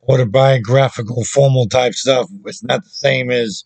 autobiographical, 0.07 1.23
formal 1.25 1.67
type 1.67 1.93
stuff. 1.93 2.29
It's 2.45 2.63
not 2.63 2.83
the 2.83 2.89
same 2.89 3.31
as 3.31 3.63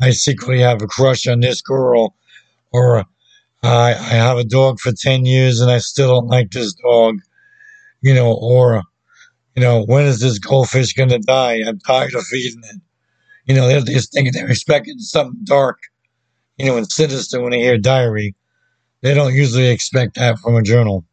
I 0.00 0.10
secretly 0.10 0.60
have 0.60 0.82
a 0.82 0.86
crush 0.86 1.26
on 1.26 1.40
this 1.40 1.60
girl, 1.60 2.14
or 2.72 3.04
I, 3.62 3.94
I 3.94 3.94
have 3.94 4.38
a 4.38 4.44
dog 4.44 4.80
for 4.80 4.92
10 4.92 5.24
years 5.24 5.60
and 5.60 5.70
I 5.70 5.78
still 5.78 6.08
don't 6.08 6.28
like 6.28 6.50
this 6.50 6.74
dog, 6.74 7.18
you 8.00 8.14
know, 8.14 8.32
or, 8.32 8.82
you 9.54 9.62
know, 9.62 9.84
when 9.84 10.06
is 10.06 10.20
this 10.20 10.38
goldfish 10.38 10.94
going 10.94 11.10
to 11.10 11.18
die? 11.18 11.60
I'm 11.66 11.78
tired 11.80 12.14
of 12.14 12.24
feeding 12.24 12.62
it. 12.64 12.80
You 13.46 13.54
know, 13.56 13.66
they're 13.66 13.80
just 13.80 14.12
thinking 14.12 14.32
they're 14.32 14.48
expecting 14.48 14.98
something 14.98 15.40
dark, 15.44 15.78
you 16.58 16.66
know, 16.66 16.76
and 16.76 16.90
sinister 16.90 17.40
when 17.40 17.50
they 17.50 17.58
hear 17.60 17.76
diary. 17.76 18.34
They 19.02 19.14
don't 19.14 19.34
usually 19.34 19.68
expect 19.68 20.14
that 20.14 20.38
from 20.38 20.56
a 20.56 20.62
journal. 20.62 21.04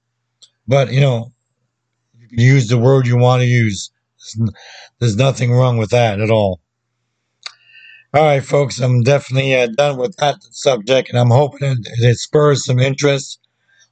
But, 0.68 0.94
you 0.94 1.02
know, 1.02 1.34
you 2.18 2.28
can 2.28 2.40
use 2.40 2.68
the 2.68 2.78
word 2.78 3.08
you 3.08 3.18
want 3.18 3.42
to 3.42 3.48
use. 3.48 3.92
There's 5.00 5.16
nothing 5.16 5.52
wrong 5.52 5.78
with 5.78 5.90
that 5.90 6.22
at 6.22 6.30
all. 6.30 6.62
All 8.14 8.24
right, 8.24 8.44
folks, 8.44 8.80
I'm 8.80 9.04
definitely 9.04 9.56
uh, 9.56 9.68
done 9.68 9.98
with 9.98 10.16
that 10.18 10.38
subject, 10.52 11.10
and 11.10 11.20
I'm 11.20 11.30
hoping 11.30 11.72
it, 11.72 11.88
it 12.00 12.18
spurs 12.18 12.66
some 12.66 12.80
interest, 12.80 13.40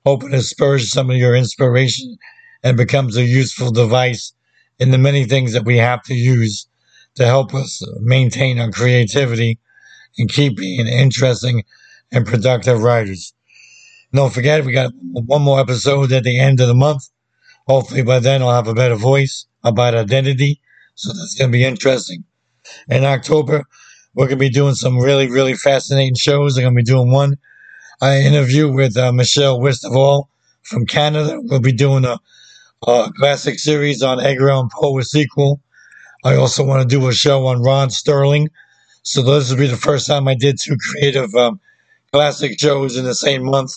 hoping 0.05 0.33
it 0.33 0.41
spurs 0.41 0.91
some 0.91 1.11
of 1.11 1.17
your 1.17 1.35
inspiration 1.35 2.17
and 2.63 2.77
becomes 2.77 3.15
a 3.15 3.23
useful 3.23 3.71
device 3.71 4.33
in 4.79 4.89
the 4.89 4.97
many 4.97 5.25
things 5.25 5.53
that 5.53 5.65
we 5.65 5.77
have 5.77 6.01
to 6.03 6.15
use 6.15 6.67
to 7.15 7.25
help 7.25 7.53
us 7.53 7.81
maintain 7.99 8.59
our 8.59 8.71
creativity 8.71 9.59
and 10.17 10.29
keep 10.31 10.57
being 10.57 10.87
interesting 10.87 11.63
and 12.11 12.25
productive 12.25 12.81
writers. 12.81 13.33
Don't 14.13 14.33
forget, 14.33 14.63
we 14.63 14.71
got 14.71 14.91
one 15.11 15.41
more 15.41 15.59
episode 15.59 16.11
at 16.11 16.23
the 16.23 16.39
end 16.39 16.59
of 16.61 16.67
the 16.67 16.73
month. 16.73 17.03
Hopefully 17.67 18.03
by 18.03 18.19
then 18.19 18.41
I'll 18.41 18.55
have 18.55 18.67
a 18.67 18.73
better 18.73 18.95
voice 18.95 19.45
about 19.63 19.95
identity. 19.95 20.61
So 20.95 21.09
that's 21.09 21.35
going 21.35 21.51
to 21.51 21.57
be 21.57 21.63
interesting. 21.63 22.23
In 22.89 23.03
October, 23.03 23.63
we're 24.13 24.25
going 24.25 24.39
to 24.39 24.45
be 24.45 24.49
doing 24.49 24.75
some 24.75 24.97
really, 24.97 25.29
really 25.29 25.53
fascinating 25.53 26.15
shows. 26.15 26.57
I'm 26.57 26.63
going 26.63 26.75
to 26.75 26.79
be 26.79 26.83
doing 26.83 27.11
one 27.11 27.37
I 28.01 28.21
interview 28.21 28.71
with 28.71 28.95
uh, 28.95 29.11
Michelle 29.11 29.59
Westfall 29.59 30.29
from 30.63 30.85
Canada. 30.85 31.39
We'll 31.41 31.59
be 31.59 31.71
doing 31.71 32.05
a, 32.05 32.19
a 32.87 33.11
classic 33.17 33.59
series 33.59 34.01
on 34.03 34.19
Edgar 34.19 34.49
Allan 34.51 34.69
Poe, 34.71 34.97
a 34.99 35.03
sequel. 35.03 35.61
I 36.23 36.35
also 36.35 36.63
want 36.63 36.81
to 36.81 36.87
do 36.87 37.07
a 37.07 37.13
show 37.13 37.47
on 37.47 37.61
Rod 37.61 37.89
Serling. 37.89 38.47
So 39.03 39.21
this 39.21 39.49
will 39.49 39.57
be 39.57 39.67
the 39.67 39.77
first 39.77 40.07
time 40.07 40.27
I 40.27 40.35
did 40.35 40.57
two 40.61 40.77
creative 40.77 41.33
um, 41.35 41.59
classic 42.11 42.59
shows 42.59 42.97
in 42.97 43.05
the 43.05 43.15
same 43.15 43.43
month. 43.43 43.71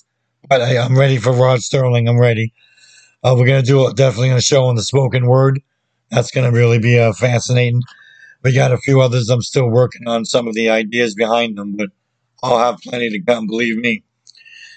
But 0.49 0.62
I'm 0.62 0.99
ready 0.99 1.18
for 1.18 1.32
Rod 1.32 1.61
Serling. 1.61 2.09
I'm 2.09 2.18
ready. 2.18 2.53
Uh, 3.22 3.34
we're 3.36 3.47
to 3.62 3.66
do 3.66 3.86
a, 3.86 3.93
definitely 3.93 4.30
a 4.30 4.41
show 4.41 4.64
on 4.64 4.74
the 4.74 4.82
spoken 4.82 5.26
word. 5.26 5.61
That's 6.11 6.30
to 6.51 6.57
really 6.57 6.78
be 6.78 6.99
uh, 6.99 7.12
fascinating. 7.12 7.82
We 8.43 8.55
got 8.55 8.72
a 8.72 8.78
few 8.78 9.01
others. 9.01 9.28
I'm 9.28 9.43
still 9.43 9.68
working 9.68 10.09
on 10.09 10.24
some 10.24 10.49
of 10.49 10.55
the 10.55 10.70
ideas 10.70 11.14
behind 11.14 11.59
them, 11.59 11.76
but 11.76 11.91
I'll 12.43 12.59
have 12.59 12.80
plenty 12.80 13.11
to 13.11 13.20
come. 13.20 13.47
Believe 13.47 13.76
me, 13.76 14.03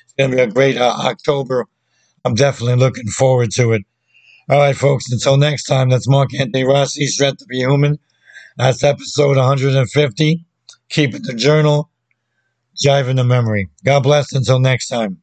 it's 0.03 0.13
to 0.31 0.35
be 0.35 0.41
a 0.41 0.47
great 0.47 0.77
uh, 0.77 0.95
October. 1.05 1.65
I'm 2.25 2.35
definitely 2.35 2.75
looking 2.75 3.07
forward 3.07 3.51
to 3.51 3.71
it. 3.71 3.83
All 4.49 4.59
right, 4.59 4.75
folks. 4.75 5.11
Until 5.11 5.37
next 5.37 5.63
time, 5.63 5.89
that's 5.89 6.07
Mark 6.07 6.33
Anthony 6.33 6.65
Rossi, 6.65 7.07
Strength 7.07 7.39
to 7.39 7.45
Be 7.45 7.59
Human. 7.59 7.97
That's 8.57 8.83
episode 8.83 9.37
150. 9.37 10.45
Keep 10.89 11.15
it 11.15 11.23
the 11.23 11.33
journal, 11.33 11.89
Jive 12.85 13.07
in 13.07 13.15
the 13.15 13.23
memory. 13.23 13.69
God 13.85 14.01
bless. 14.01 14.33
Until 14.33 14.59
next 14.59 14.89
time. 14.89 15.22